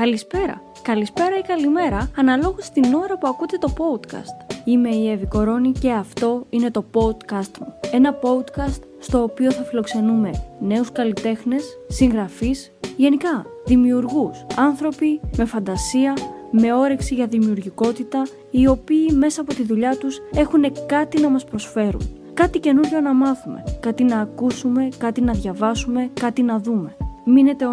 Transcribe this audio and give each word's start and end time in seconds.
Καλησπέρα. 0.00 0.62
Καλησπέρα 0.82 1.38
ή 1.38 1.42
καλημέρα, 1.42 2.10
αναλόγως 2.16 2.70
την 2.70 2.94
ώρα 2.94 3.18
που 3.18 3.28
ακούτε 3.28 3.58
το 3.58 3.72
podcast. 3.78 4.54
Είμαι 4.64 4.88
η 4.88 5.10
Εύη 5.10 5.26
Κορώνη 5.26 5.72
και 5.72 5.92
αυτό 5.92 6.46
είναι 6.50 6.70
το 6.70 6.84
podcast 6.94 7.58
μου. 7.60 7.74
Ένα 7.92 8.18
podcast 8.22 8.80
στο 8.98 9.22
οποίο 9.22 9.52
θα 9.52 9.62
φιλοξενούμε 9.62 10.30
νέους 10.60 10.92
καλλιτέχνες, 10.92 11.64
συγγραφείς, 11.88 12.72
γενικά 12.96 13.46
δημιουργούς, 13.66 14.46
άνθρωποι 14.56 15.20
με 15.36 15.44
φαντασία, 15.44 16.16
με 16.50 16.72
όρεξη 16.72 17.14
για 17.14 17.26
δημιουργικότητα, 17.26 18.22
οι 18.50 18.66
οποίοι 18.66 19.06
μέσα 19.12 19.40
από 19.40 19.54
τη 19.54 19.62
δουλειά 19.62 19.96
τους 19.96 20.18
έχουν 20.34 20.72
κάτι 20.86 21.20
να 21.20 21.28
μας 21.28 21.44
προσφέρουν. 21.44 22.20
Κάτι 22.34 22.58
καινούριο 22.58 23.00
να 23.00 23.14
μάθουμε, 23.14 23.64
κάτι 23.80 24.04
να 24.04 24.20
ακούσουμε, 24.20 24.88
κάτι 24.98 25.20
να 25.20 25.32
διαβάσουμε, 25.32 26.10
κάτι 26.20 26.42
να 26.42 26.58
δούμε. 26.58 26.96
Μείνετε 27.24 27.66
ο 27.66 27.70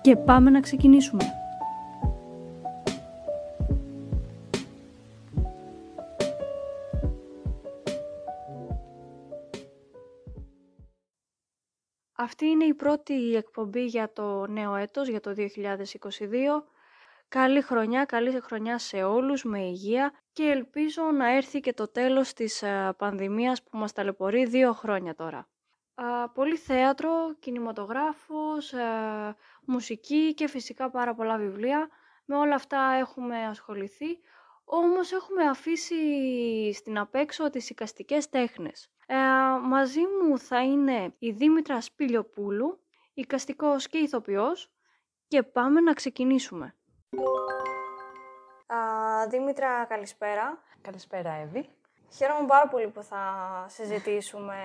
και 0.00 0.16
πάμε 0.16 0.50
να 0.50 0.60
ξεκινήσουμε. 0.60 1.39
Αυτή 12.22 12.46
είναι 12.46 12.64
η 12.64 12.74
πρώτη 12.74 13.34
εκπομπή 13.34 13.84
για 13.84 14.12
το 14.12 14.46
νέο 14.46 14.74
έτος, 14.74 15.08
για 15.08 15.20
το 15.20 15.34
2022. 15.36 16.64
Καλή 17.28 17.60
χρονιά, 17.62 18.04
καλή 18.04 18.40
χρονιά 18.40 18.78
σε 18.78 19.02
όλους, 19.02 19.44
με 19.44 19.60
υγεία 19.60 20.12
και 20.32 20.42
ελπίζω 20.42 21.02
να 21.02 21.34
έρθει 21.34 21.60
και 21.60 21.72
το 21.72 21.88
τέλος 21.88 22.32
της 22.32 22.62
ε, 22.62 22.94
πανδημίας 22.96 23.62
που 23.62 23.78
μας 23.78 23.92
ταλαιπωρεί 23.92 24.44
δύο 24.44 24.72
χρόνια 24.72 25.14
τώρα. 25.14 25.48
Πολύ 26.34 26.56
θέατρο, 26.56 27.34
κινηματογράφος, 27.38 28.72
ε, 28.72 29.36
μουσική 29.64 30.34
και 30.34 30.48
φυσικά 30.48 30.90
πάρα 30.90 31.14
πολλά 31.14 31.36
βιβλία. 31.36 31.88
Με 32.24 32.36
όλα 32.36 32.54
αυτά 32.54 32.80
έχουμε 32.98 33.44
ασχοληθεί, 33.46 34.18
όμως 34.64 35.12
έχουμε 35.12 35.44
αφήσει 35.44 35.96
στην 36.72 36.98
απέξω 36.98 37.50
τις 37.50 37.70
οικαστικές 37.70 38.28
τέχνες. 38.28 38.90
Ε, 39.12 39.16
μαζί 39.62 40.00
μου 40.00 40.38
θα 40.38 40.62
είναι 40.64 41.14
η 41.18 41.30
Δήμητρας 41.30 41.84
Σπηλιοπούλου, 41.84 42.80
οικαστικός 43.14 43.88
και 43.88 43.98
ηθοποιός 43.98 44.72
και 45.28 45.42
πάμε 45.42 45.80
να 45.80 45.92
ξεκινήσουμε. 45.92 46.74
Α, 48.66 48.76
Δήμητρα, 49.28 49.84
καλησπέρα. 49.84 50.62
Καλησπέρα, 50.80 51.32
Εύη. 51.32 51.68
Χαίρομαι 52.16 52.46
πάρα 52.46 52.68
πολύ 52.68 52.88
που 52.88 53.02
θα 53.02 53.22
συζητήσουμε 53.68 54.56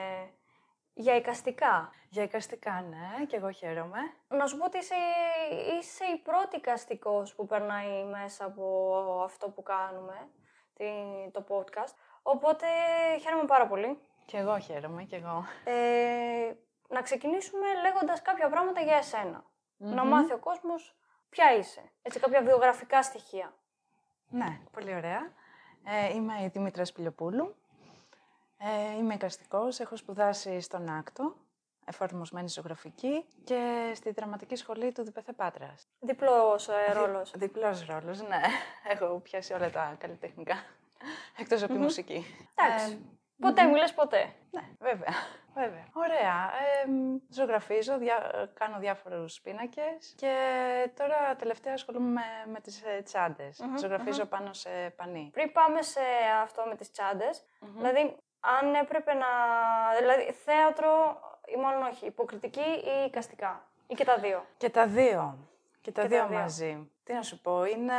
για 0.93 1.16
οικαστικά. 1.16 1.91
Για 2.09 2.23
οικαστικά, 2.23 2.85
ναι, 2.89 3.25
και 3.25 3.35
εγώ 3.35 3.51
χαίρομαι. 3.51 3.99
Να 4.27 4.47
σου 4.47 4.57
πω 4.57 4.66
ότι 4.66 4.77
είσαι, 4.77 4.95
είσαι 5.79 6.05
η 6.05 6.17
πρώτη 6.17 6.55
οικαστικός 6.55 7.35
που 7.35 7.45
περνάει 7.45 8.03
μέσα 8.03 8.45
από 8.45 9.21
αυτό 9.23 9.49
που 9.49 9.63
κάνουμε, 9.63 10.29
το 11.31 11.45
podcast. 11.49 11.93
Οπότε 12.21 12.66
χαίρομαι 13.21 13.45
πάρα 13.45 13.67
πολύ. 13.67 13.99
Και 14.26 14.38
εγώ 14.38 14.59
χαίρομαι, 14.59 15.04
και 15.04 15.16
εγώ. 15.16 15.45
Ε, 15.64 16.54
να 16.90 17.02
ξεκινήσουμε 17.02 17.66
λέγοντας 17.81 18.22
κάποια 18.22 18.50
πράγματα 18.50 18.81
για 18.81 18.95
εσενα 18.95 19.44
Να 19.78 20.06
μάθει 20.06 20.34
ο 20.34 20.38
κόσμος 20.38 20.95
ποια 21.30 21.58
είσαι. 21.58 21.92
Έτσι, 22.02 22.20
κάποια 22.20 22.42
βιογραφικά 22.42 23.03
στοιχεία. 23.03 23.56
Ναι, 24.30 24.59
πολύ 24.72 24.96
ωραία. 24.96 25.31
Ε, 25.84 26.14
είμαι 26.14 26.44
η 26.44 26.48
Δημήτρας 26.48 26.88
Σπηλιοπούλου. 26.88 27.56
Ε, 28.58 28.98
είμαι 28.98 29.14
εικαστικός, 29.14 29.80
έχω 29.80 29.96
σπουδάσει 29.96 30.59
στον 30.59 30.90
Άκτο, 30.90 31.36
εφαρμοσμένη 31.86 32.50
ζωγραφική 32.50 33.26
και 33.44 33.92
στη 33.96 34.12
δραματική 34.12 34.56
σχολή 34.56 34.92
του 34.92 35.03
Διπεθέ 35.03 35.34
Πάτρας. 35.34 35.88
Διπλός 36.00 36.68
ε, 36.68 36.92
ρόλος. 36.94 37.31
Δι, 37.31 37.38
διπλός 37.38 37.86
ρόλος, 37.86 38.22
ναι. 38.22 38.42
Έχω 38.88 39.20
πιάσει 39.20 39.53
όλα 39.53 39.70
τα 39.70 39.96
καλλιτεχνικά, 40.00 40.56
εκτός 41.38 41.64
από 41.64 41.73
τη 41.73 41.80
μουσική. 41.80 42.26
Εντάξει. 42.56 43.00
Ε, 43.38 43.47
ποτέ 43.47 43.64
mm 43.66 43.72
μιλες 43.72 43.94
ποτέ. 43.94 44.34
Ναι, 44.51 44.62
βέβαια. 44.79 45.13
Βέβαια. 45.53 45.88
Ωραία. 45.94 46.51
Ε, 46.84 46.90
ζωγραφίζω, 47.29 47.97
δια, 47.97 48.50
κάνω 48.53 48.79
διάφορους 48.79 49.41
πίνακες 49.41 50.13
και 50.18 50.34
τώρα 50.97 51.35
τελευταία 51.35 51.73
ασχολούμαι 51.73 52.09
με, 52.09 52.51
με 52.51 52.59
τις 52.59 52.84
ε, 52.84 53.01
τσαντες 53.01 53.62
ζωγραφιζω 53.79 54.25
πάνω 54.25 54.53
σε 54.53 54.69
πανί. 54.96 55.29
Πριν 55.34 55.51
πάμε 55.51 55.81
σε 55.81 56.01
αυτό 56.44 56.63
με 56.68 56.75
τις 56.75 56.91
τσαντες 56.91 57.44
δηλαδή 57.78 58.18
αν 58.46 58.73
έπρεπε 58.73 59.13
να... 59.13 59.28
Δηλαδή, 60.00 60.31
θέατρο 60.31 61.19
ή 61.46 61.59
μάλλον 61.59 61.81
όχι, 61.81 62.06
υποκριτική 62.06 62.69
ή 62.69 63.06
εικαστικά. 63.06 63.69
Ή 63.88 63.94
και 63.94 64.06
τα 64.06 64.17
δύο. 64.17 64.46
Και 64.57 64.69
τα 64.69 64.88
δύο. 64.88 65.38
Και 65.85 65.91
τα, 65.91 66.07
δύο, 66.07 66.29
μαζί. 66.29 66.90
Τι 67.03 67.13
να 67.13 67.22
σου 67.22 67.41
πω, 67.41 67.66
είναι... 67.66 67.94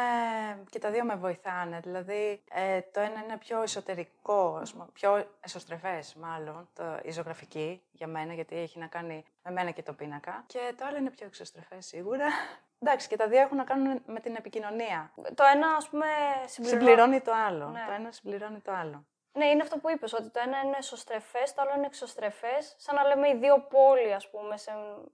και 0.70 0.78
τα 0.78 0.90
δύο 0.90 1.04
με 1.04 1.16
βοηθάνε. 1.16 1.80
Δηλαδή, 1.82 2.42
ε, 2.50 2.80
το 2.80 3.00
ένα 3.00 3.22
είναι 3.24 3.36
πιο 3.38 3.62
εσωτερικό, 3.62 4.62
πιο 4.92 5.26
εσωστρεφές 5.40 6.14
μάλλον, 6.14 6.68
το, 6.74 6.84
η 7.02 7.10
ζωγραφική 7.10 7.82
για 7.92 8.06
μένα, 8.06 8.34
γιατί 8.34 8.56
έχει 8.56 8.78
να 8.78 8.86
κάνει 8.86 9.24
με 9.42 9.50
μένα 9.50 9.70
και 9.70 9.82
το 9.82 9.92
πίνακα. 9.92 10.44
Και 10.46 10.74
το 10.78 10.84
άλλο 10.84 10.96
είναι 10.96 11.10
πιο 11.10 11.26
εξωστρεφές 11.26 11.86
σίγουρα. 11.86 12.26
Εντάξει, 12.82 13.08
και 13.08 13.16
τα 13.16 13.28
δύο 13.28 13.40
έχουν 13.40 13.56
να 13.56 13.64
κάνουν 13.64 14.02
με 14.06 14.20
την 14.20 14.34
επικοινωνία. 14.34 15.12
Το 15.34 15.44
ένα, 15.54 15.68
ας 15.76 15.88
πούμε, 15.88 16.06
συμπληρώνει, 16.46 16.84
συμπληρώνει 16.84 17.20
το 17.20 17.32
άλλο. 17.46 17.68
Ναι. 17.68 17.84
Το 17.86 17.92
ένα 17.92 18.12
συμπληρώνει 18.12 18.60
το 18.60 18.72
άλλο. 18.72 19.06
Ναι, 19.36 19.46
είναι 19.46 19.62
αυτό 19.62 19.78
που 19.78 19.90
είπες, 19.90 20.12
ότι 20.12 20.30
το 20.30 20.40
ένα 20.44 20.58
είναι 20.64 20.76
εσωστρεφές, 20.78 21.54
το 21.54 21.62
άλλο 21.62 21.72
είναι 21.76 21.86
εξωστρεφές, 21.86 22.74
σαν 22.78 22.94
να 22.94 23.06
λέμε 23.06 23.28
οι 23.28 23.36
δύο 23.36 23.60
πόλοι, 23.60 24.12
ας 24.12 24.30
πούμε, 24.30 24.56
σε 24.56 24.72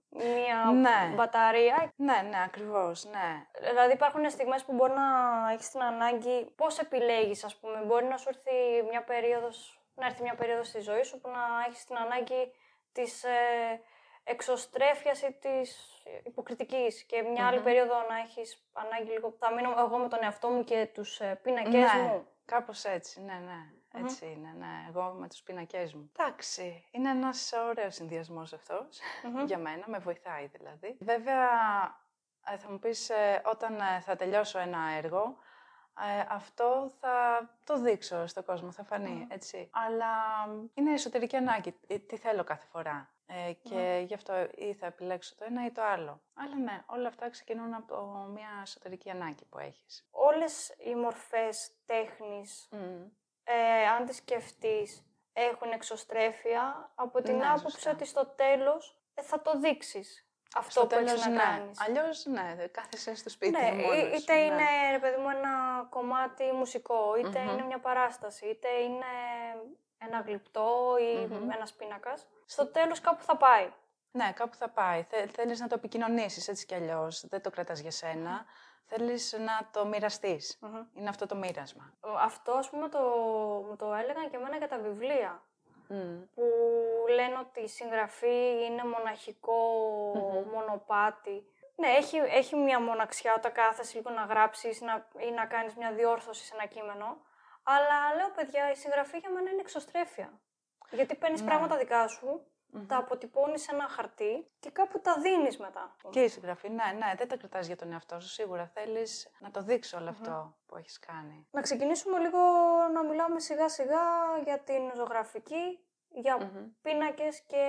μία 0.09 0.71
ναι. 0.71 1.13
μπαταρία. 1.15 1.93
Ναι, 1.95 2.21
ναι, 2.29 2.43
ακριβώς, 2.45 3.05
ναι. 3.05 3.29
Δηλαδή 3.69 3.93
υπάρχουν 3.93 4.29
στιγμές 4.29 4.63
που 4.63 4.73
μπορεί 4.73 4.93
να 4.93 5.07
έχεις 5.53 5.69
την 5.69 5.81
ανάγκη, 5.81 6.53
πώς 6.55 6.79
επιλέγεις, 6.79 7.43
ας 7.43 7.55
πούμε, 7.55 7.83
μπορεί 7.85 8.05
να 8.05 8.17
σου 8.17 8.29
έρθει 8.29 8.87
μια 8.89 9.03
περίοδος, 9.03 9.81
να 9.95 10.05
έρθει 10.05 10.21
μια 10.21 10.35
περίοδος 10.35 10.67
στη 10.67 10.79
ζωή 10.79 11.03
σου 11.03 11.19
που 11.19 11.29
να 11.29 11.41
έχεις 11.67 11.85
την 11.85 11.97
ανάγκη 11.97 12.51
της 12.91 13.23
ε, 13.23 13.81
εξωστρέφειας 14.23 15.21
ή 15.21 15.37
της 15.41 15.77
υποκριτικής 16.23 17.03
και 17.03 17.21
μια 17.21 17.47
άλλη 17.47 17.59
περίοδο 17.59 17.93
να 18.09 18.17
έχεις 18.17 18.67
ανάγκη 18.73 19.11
λίγο, 19.11 19.35
θα 19.39 19.53
μείνω 19.53 19.73
εγώ 19.77 19.97
με 19.97 20.07
τον 20.07 20.19
εαυτό 20.23 20.49
μου 20.49 20.63
και 20.63 20.89
τους 20.93 21.19
ε, 21.19 21.39
πίνακές 21.43 21.93
ναι, 21.93 22.01
μου. 22.01 22.27
κάπως 22.45 22.83
έτσι, 22.83 23.21
ναι, 23.21 23.33
ναι. 23.33 23.82
Έτσι 23.93 24.25
είναι, 24.25 24.55
ναι. 24.57 24.85
Εγώ 24.87 25.15
με 25.19 25.27
τους 25.27 25.41
πινακές 25.41 25.93
μου. 25.93 26.11
Εντάξει, 26.17 26.85
είναι 26.91 27.09
ένας 27.09 27.51
ωραίος 27.69 27.95
συνδυασμός 27.95 28.53
για 29.45 29.57
μένα, 29.57 29.83
με 29.87 29.97
βοηθάει 29.97 30.47
δηλαδή. 30.47 30.97
Βέβαια, 30.99 31.49
ε, 32.45 32.57
θα 32.57 32.71
μου 32.71 32.79
πεις, 32.79 33.09
ε, 33.09 33.41
όταν 33.45 33.79
ε, 33.79 33.99
θα 33.99 34.15
τελειώσω 34.15 34.59
ένα 34.59 34.79
έργο, 34.97 35.37
αυτό 36.29 36.91
θα 36.99 37.49
το 37.63 37.79
δείξω 37.79 38.27
στον 38.27 38.45
κόσμο, 38.45 38.71
θα 38.71 38.83
φανεί, 38.83 39.27
έτσι. 39.29 39.69
Αλλά 39.71 40.13
είναι 40.73 40.93
εσωτερική 40.93 41.35
ανάγκη, 41.35 41.71
τι 42.07 42.17
θέλω 42.17 42.43
κάθε 42.43 42.65
φορά. 42.71 43.13
και 43.61 44.03
γι' 44.07 44.13
αυτό 44.13 44.33
ή 44.55 44.73
θα 44.73 44.85
επιλέξω 44.85 45.35
το 45.35 45.45
ένα 45.45 45.65
ή 45.65 45.71
το 45.71 45.83
άλλο. 45.83 46.21
Αλλά 46.33 46.55
ναι, 46.55 46.83
όλα 46.85 47.07
αυτά 47.07 47.29
ξεκινούν 47.29 47.73
από 47.73 48.27
μια 48.33 48.49
εσωτερική 48.61 49.09
ανάγκη 49.09 49.45
που 49.45 49.59
έχεις. 49.59 50.07
Όλες 50.11 50.69
οι 50.69 50.95
μορφές 50.95 51.71
τέχνης 51.85 52.69
ε, 53.43 53.87
αν 53.87 54.05
τη 54.05 54.13
σκεφτείς, 54.13 55.05
έχουν 55.33 55.71
εξωστρέφεια 55.71 56.91
από 56.95 57.21
την 57.21 57.37
ναι, 57.37 57.47
άποψη 57.47 57.89
ότι 57.89 58.05
στο 58.05 58.25
τέλος 58.25 58.99
ε, 59.13 59.21
θα 59.21 59.41
το 59.41 59.59
δείξεις. 59.59 60.27
Αυτό 60.55 60.71
στο 60.71 60.81
που 60.81 60.87
τέλος, 60.87 61.25
να 61.25 61.29
ναι. 61.29 61.43
κάνεις. 61.43 61.81
Αλλιώς, 61.81 62.25
ναι, 62.25 62.67
κάθεσαι 62.71 63.15
στο 63.15 63.29
σπίτι 63.29 63.51
ναι, 63.51 63.71
μόνος, 63.71 64.19
είτε 64.21 64.33
ναι. 64.33 64.39
είναι, 64.39 64.63
ρε 64.91 64.99
παιδί 64.99 65.21
μου, 65.21 65.29
ένα 65.29 65.85
κομμάτι 65.89 66.43
μουσικό, 66.43 67.15
είναι 67.17 67.63
μια 67.67 67.79
παράσταση, 67.79 68.45
είτε 68.45 68.69
είναι 68.69 69.05
ένα 69.97 70.19
γλυπτό 70.19 70.95
ή 70.99 71.27
mm-hmm. 71.27 71.55
ένας 71.55 71.73
πίνακας. 71.73 72.27
Στο 72.45 72.67
τέλος 72.67 73.01
κάπου 73.01 73.23
θα 73.23 73.37
πάει. 73.37 73.71
Ναι, 74.11 74.31
κάπου 74.35 74.55
θα 74.55 74.69
πάει. 74.69 75.05
Θέλεις 75.31 75.59
να 75.59 75.67
το 75.67 75.75
επικοινωνήσεις 75.75 76.47
έτσι 76.47 76.65
κι 76.65 76.75
αλλιώς. 76.75 77.27
Δεν 77.27 77.41
το 77.41 77.49
κρατάς 77.49 77.79
για 77.79 77.91
σένα 77.91 78.45
θέλεις 78.95 79.33
να 79.39 79.69
το 79.71 79.85
μοιραστείς. 79.85 80.59
Είναι 80.93 81.09
αυτό 81.09 81.25
το 81.25 81.35
μοίρασμα. 81.35 81.93
Αυτό, 82.19 82.51
ας 82.51 82.69
πούμε, 82.69 82.89
το, 82.89 82.99
το 83.77 83.93
έλεγαν 83.93 84.29
και 84.29 84.35
εμένα 84.35 84.57
για 84.57 84.67
τα 84.67 84.77
βιβλία. 84.77 85.43
Που 86.35 86.43
λένε 87.09 87.37
ότι 87.37 87.61
η 87.61 87.67
συγγραφή 87.67 88.65
είναι 88.65 88.81
μονοπάτι. 90.53 91.47
Ναι, 91.75 91.87
έχει, 91.87 92.17
έχει 92.17 92.55
μια 92.55 92.81
μοναξιά 92.81 93.33
όταν 93.37 93.51
κάθεσαι 93.51 93.97
λίγο 93.97 94.09
να 94.09 94.23
γράψεις 94.23 94.81
να, 94.81 95.07
ή 95.17 95.31
να 95.31 95.45
κάνεις 95.45 95.75
μια 95.75 95.91
διόρθωση 95.91 96.45
σε 96.45 96.53
ένα 96.55 96.65
κείμενο. 96.65 97.17
Αλλά 97.63 98.15
λέω, 98.15 98.29
παιδιά, 98.29 98.71
η 98.71 98.75
συγγραφή 98.75 99.17
για 99.17 99.29
μένα 99.29 99.49
είναι 99.49 99.61
εξωστρέφεια. 99.61 100.39
Γιατί 100.91 101.15
παίρνεις 101.15 101.41
ναι. 101.41 101.47
πράγματα 101.47 101.77
δικά 101.77 102.07
σου 102.07 102.47
mm-hmm. 102.75 102.85
τα 102.87 102.97
αποτυπώνεις 102.97 103.61
σε 103.61 103.71
ένα 103.73 103.87
χαρτί 103.87 104.47
και 104.59 104.69
κάπου 104.69 104.99
τα 104.99 105.15
δίνεις 105.19 105.57
μετά. 105.57 105.95
Και 106.09 106.23
η 106.23 106.27
συγγραφή, 106.27 106.69
ναι, 106.69 106.83
ναι, 106.97 107.13
δεν 107.17 107.27
τα 107.27 107.37
κρατάς 107.37 107.67
για 107.67 107.75
τον 107.75 107.91
εαυτό 107.91 108.19
σου. 108.19 108.27
Σίγουρα 108.27 108.71
θέλεις 108.73 109.31
να 109.39 109.51
το 109.51 109.61
δείξει 109.61 109.95
όλο 109.95 110.09
αυτό 110.09 110.55
που 110.65 110.77
έχεις 110.77 110.99
κάνει. 110.99 111.47
Να 111.51 111.61
ξεκινήσουμε 111.61 112.19
λίγο 112.19 112.39
να 112.93 113.03
μιλάμε 113.03 113.39
σιγά 113.39 113.69
σιγά 113.69 114.01
για 114.43 114.59
την 114.59 114.81
ζωγραφική 114.95 115.79
για 116.15 116.37
mm 116.41 116.71
πίνακες 116.81 117.41
και 117.41 117.65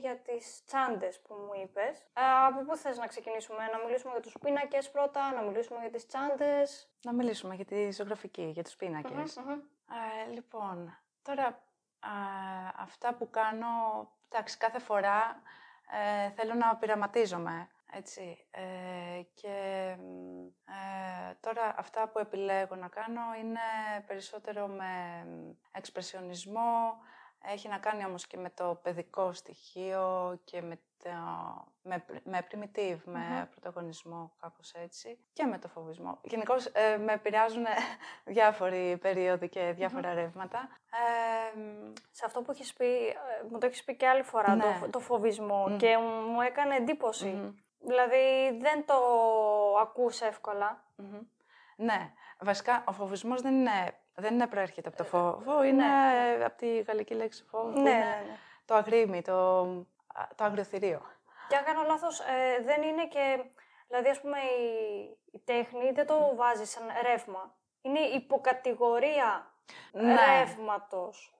για 0.00 0.16
τις 0.16 0.64
τσάντες 0.64 1.20
που 1.20 1.34
μου 1.34 1.62
είπες. 1.62 1.98
Ε, 1.98 2.22
από 2.46 2.64
πού 2.64 2.76
θες 2.76 2.98
να 2.98 3.06
ξεκινήσουμε, 3.06 3.58
να 3.72 3.78
μιλήσουμε 3.84 4.12
για 4.12 4.22
τους 4.22 4.36
πίνακες 4.40 4.90
πρώτα, 4.90 5.32
να 5.32 5.42
μιλήσουμε 5.42 5.80
για 5.80 5.90
τις 5.90 6.06
τσάντες; 6.06 6.88
Να 7.04 7.12
μιλήσουμε 7.12 7.54
για 7.54 7.64
τη 7.64 7.90
ζωγραφική, 7.90 8.42
για 8.42 8.62
τους 8.62 8.76
πινακες 8.76 9.36
Ε, 9.36 10.30
λοιπόν, 10.32 10.98
τώρα 11.22 11.62
αυτά 12.76 13.14
που 13.14 13.30
κάνω, 13.30 13.66
εντάξει, 14.34 14.56
κάθε 14.56 14.78
φορά 14.78 15.42
ε, 16.26 16.30
θέλω 16.30 16.54
να 16.54 16.76
πειραματίζομαι, 16.76 17.68
έτσι. 17.92 18.46
Ε, 18.50 19.22
και 19.34 19.96
ε, 20.64 21.34
τώρα 21.40 21.74
αυτά 21.78 22.08
που 22.08 22.18
επιλέγω 22.18 22.74
να 22.76 22.88
κάνω 22.88 23.20
είναι 23.40 23.60
περισσότερο 24.06 24.66
με 24.66 25.24
εξπρεσιονισμό, 25.72 26.96
έχει 27.42 27.68
να 27.68 27.78
κάνει 27.78 28.04
όμως 28.04 28.26
και 28.26 28.36
με 28.36 28.50
το 28.50 28.80
παιδικό 28.82 29.32
στοιχείο 29.32 30.40
και 30.44 30.62
με, 30.62 30.76
το, 30.76 30.82
με, 31.82 32.04
με 32.24 32.46
primitive, 32.50 32.98
με 33.04 33.48
πρωταγωνισμό, 33.50 34.32
κάπως 34.40 34.72
έτσι, 34.72 35.18
και 35.32 35.44
με 35.44 35.58
το 35.58 35.68
φοβισμό. 35.68 36.18
Γενικώς 36.22 36.66
ε, 36.66 36.96
με 36.96 37.12
επηρεάζουν 37.12 37.64
διάφοροι 38.24 38.98
περίοδοι 39.00 39.48
και 39.48 39.72
διάφορα 39.76 40.14
ρεύματα. 40.14 40.68
σε 42.10 42.24
αυτό 42.24 42.42
που 42.42 42.50
έχεις 42.50 42.72
πει, 42.72 43.06
ε, 43.06 43.14
μου 43.50 43.58
το 43.58 43.66
έχεις 43.66 43.84
πει 43.84 43.96
και 43.96 44.08
άλλη 44.08 44.22
φορά, 44.22 44.56
το, 44.56 44.56
ναι. 44.56 44.88
το 44.90 45.00
φοβισμό, 45.00 45.76
και 45.78 45.96
μου 46.30 46.40
έκανε 46.40 46.84
Δηλαδή 47.78 48.58
δεν 48.60 48.84
το 48.86 48.94
ακούς 49.80 50.20
Ναι, 51.76 52.12
βασικά 52.40 52.84
ο 52.86 52.92
φοβισμός 52.92 53.40
δεν 53.40 53.54
είναι 53.54 53.98
δεν 54.14 54.34
είναι 54.34 54.46
προέρχεται 54.46 54.88
από 54.88 54.96
το 54.96 55.04
φόβο, 55.04 55.64
είναι 55.64 55.84
ναι. 55.84 56.44
από 56.44 56.56
τη 56.56 56.80
γαλλική 56.80 57.14
λέξη 57.14 57.44
φόβο. 57.44 57.68
Ναι, 57.68 57.80
ναι, 57.80 57.90
ναι, 57.90 58.36
Το 58.64 58.74
αγρίμι, 58.74 59.22
το, 59.22 59.66
το 60.34 60.44
αγροθυρίο. 60.44 61.02
Και 61.48 61.56
αν 61.56 61.64
κάνω 61.64 61.82
λάθος, 61.82 62.20
ε, 62.20 62.62
δεν 62.62 62.82
είναι 62.82 63.06
και... 63.06 63.44
Δηλαδή, 63.88 64.08
ας 64.08 64.20
πούμε, 64.20 64.38
η, 65.32 65.38
τέχνη 65.44 65.90
δεν 65.92 66.06
το 66.06 66.34
βάζει 66.34 66.64
σαν 66.64 66.82
ρεύμα. 67.02 67.54
Είναι 67.82 68.00
υποκατηγορία 68.00 69.54
ναι. 69.92 70.14
ρεύματος. 70.14 71.34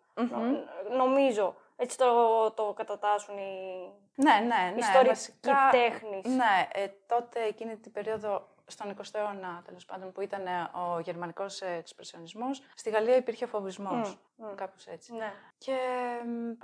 νομίζω. 0.97 1.57
Έτσι 1.77 1.99
το, 1.99 2.51
το 2.51 2.73
κατατάσσουν 2.73 3.39
οι 3.39 3.93
ναι, 4.15 4.33
ναι, 4.33 4.73
ναι, 4.73 4.79
ιστορικοί 4.79 5.51
τέχνης. 5.71 6.25
Ναι, 6.25 6.69
ε, 6.73 6.89
τότε 7.07 7.43
εκείνη 7.43 7.77
την 7.77 7.93
περίοδο 7.93 8.49
στον 8.67 8.97
20ο 8.97 9.03
αιώνα, 9.13 9.63
τέλος 9.65 9.85
πάντων, 9.85 10.13
που 10.13 10.21
ήταν 10.21 10.47
ε, 10.47 10.71
ο 10.73 11.01
γερμανικός 11.01 11.61
εξπρεσιονισμός, 11.61 12.63
στη 12.75 12.91
Γαλλία 12.91 13.17
υπήρχε 13.17 13.47
φοβισμός. 13.47 14.19
Mm, 14.39 14.55
Κάπως 14.55 14.87
έτσι. 14.87 15.15
Ναι. 15.15 15.33
Και 15.59 15.77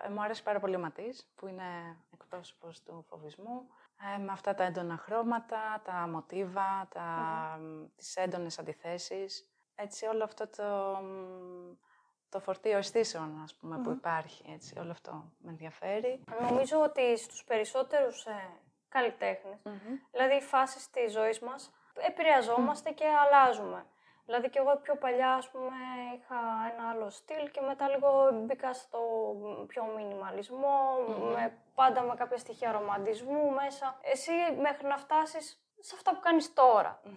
ε, 0.05 0.09
μου 0.09 0.23
άρεσε 0.23 0.43
πάρα 0.43 0.61
πολύ 0.61 0.77
ο 0.77 0.79
Ματής, 0.79 1.31
που 1.35 1.47
είναι 1.47 1.97
εκπρόσωπος 2.13 2.83
του 2.83 3.05
φοβισμού. 3.09 3.69
Ε, 4.15 4.19
με 4.19 4.33
αυτά 4.33 4.55
τα 4.55 4.65
έντονα 4.65 4.97
χρώματα, 4.97 5.81
τα 5.85 5.93
μοτίβα, 5.93 6.89
τα, 6.95 7.05
mm. 7.61 7.87
τις 7.97 8.17
έντονες 8.17 8.59
αντιθέσεις. 8.59 9.49
Έτσι, 9.75 10.07
όλο 10.07 10.25
αυτό 10.25 10.49
το, 10.49 11.01
το 12.29 12.41
φορτίο 12.41 12.79
αισθήσεων, 12.79 13.41
ας 13.43 13.55
πούμε, 13.55 13.79
που 13.79 13.91
υπάρχει. 13.91 14.45
Έτσι, 14.53 14.79
όλο 14.79 14.91
αυτό 14.91 15.33
με 15.39 15.51
ενδιαφέρει. 15.51 16.25
Νομίζω 16.41 16.81
ότι 16.81 17.19
στους 17.19 17.45
περισσότερους 17.45 18.25
ε, 18.25 18.49
καλλιτέχνες, 18.89 19.63
δηλαδή 20.11 20.35
οι 20.35 20.41
φάσεις 20.41 20.91
της 20.91 21.13
ζωής 21.13 21.39
μας, 21.41 21.73
επηρεαζόμαστε 21.95 22.91
και 22.91 23.05
αλλάζουμε. 23.25 23.87
Δηλαδή 24.25 24.49
και 24.51 24.59
εγώ 24.59 24.77
πιο 24.77 24.97
παλιά, 24.97 25.33
ας 25.35 25.51
πούμε, 25.51 25.75
είχα 26.15 26.37
ένα 26.73 26.91
άλλο 26.91 27.11
στυλ 27.11 27.51
και 27.51 27.61
μετά 27.61 27.89
λίγο 27.89 28.31
μπήκα 28.33 28.73
στο 28.73 29.01
πιο 29.67 29.85
μινιμαλισμό, 29.97 30.79
με, 31.35 31.59
πάντα 31.75 32.03
με 32.03 32.15
κάποια 32.15 32.39
στοιχεία 32.39 32.73
ρομαντισμού 32.73 33.51
μέσα. 33.51 33.99
Εσύ 34.03 34.33
μέχρι 34.61 34.87
να 34.87 34.97
φτάσεις 34.97 35.65
σε 35.81 35.95
αυτά 35.97 36.15
που 36.15 36.21
κάνεις 36.21 36.53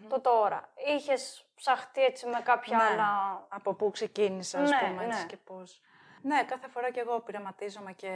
το 0.07 0.21
τώρα. 0.21 0.69
Είχες 0.87 1.45
ψαχτεί 1.55 2.03
έτσι 2.03 2.25
με 2.25 2.41
κάποια 2.43 2.77
ναι. 2.77 2.83
άλλα... 2.83 3.45
Από 3.49 3.73
πού 3.73 3.91
ξεκίνησα, 3.91 4.59
ας 4.59 4.69
ναι, 4.69 4.77
πούμε, 4.87 5.05
έτσι 5.05 5.19
ναι. 5.19 5.25
και 5.25 5.37
πώς. 5.37 5.81
Ναι, 6.21 6.43
κάθε 6.43 6.67
φορά 6.67 6.91
και 6.91 6.99
εγώ 6.99 7.19
πειραματίζομαι 7.19 7.93
και 7.93 8.09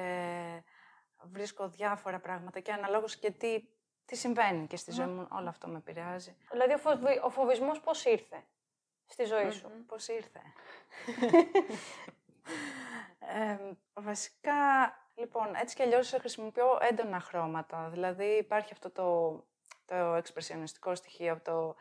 βρίσκω 1.23 1.67
διάφορα 1.67 2.19
πράγματα 2.19 2.59
και 2.59 2.71
αναλόγως 2.71 3.15
και 3.15 3.31
τι 3.31 3.63
τι 4.07 4.15
συμβαίνει 4.15 4.67
και 4.67 4.77
στη 4.77 4.91
ζωή 4.91 5.05
μου, 5.05 5.27
όλο 5.31 5.49
αυτό 5.49 5.67
με 5.67 5.77
επηρεάζει. 5.77 6.35
Δηλαδή 6.51 6.73
ο, 6.73 6.77
φοβι... 6.77 7.19
ο 7.23 7.29
φοβισμός 7.29 7.79
πώς 7.79 8.05
ήρθε 8.05 8.43
στη 9.05 9.23
ζωή 9.23 9.51
σου; 9.51 9.67
Mm-hmm. 9.67 9.83
Πώς 9.87 10.07
ήρθε; 10.07 10.41
βασικά, 13.93 14.53
λοιπόν, 15.15 15.55
έτσι 15.55 15.75
κι 15.75 15.81
αλλιώς 15.81 16.09
χρησιμοποιώ 16.09 16.77
έντονα 16.81 17.19
χρώματα. 17.19 17.89
Δηλαδή 17.89 18.25
υπάρχει 18.25 18.73
αυτό 18.73 18.89
το, 18.91 19.43
το 19.85 19.95
εξπρεσιονιστικό 19.95 20.95
στοιχείο, 20.95 21.39
το, 21.43 21.75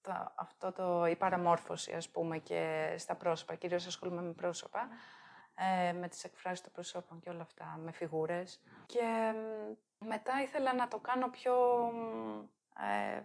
το, 0.00 0.32
αυτό 0.36 0.72
το, 0.72 1.06
η 1.06 1.16
παραμόρφωση, 1.16 1.92
ας 1.92 2.08
πούμε, 2.08 2.38
και 2.38 2.94
στα 2.98 3.14
πρόσωπα. 3.14 3.54
Κυρίως 3.54 3.86
ασχολούμαι 3.86 4.22
με 4.22 4.32
πρόσωπα, 4.32 4.88
ε, 5.54 5.92
με 5.92 6.08
τις 6.08 6.24
εκφράσεις 6.24 6.60
των 6.60 6.72
προσώπων 6.72 7.20
και 7.20 7.30
όλα 7.30 7.42
αυτά, 7.42 7.78
με 7.82 7.92
φιγούρες. 7.92 8.60
Και 8.86 9.34
μετά 9.98 10.42
ήθελα 10.42 10.74
να 10.74 10.88
το 10.88 10.98
κάνω 10.98 11.28
πιο, 11.28 11.54
ε, 13.16 13.20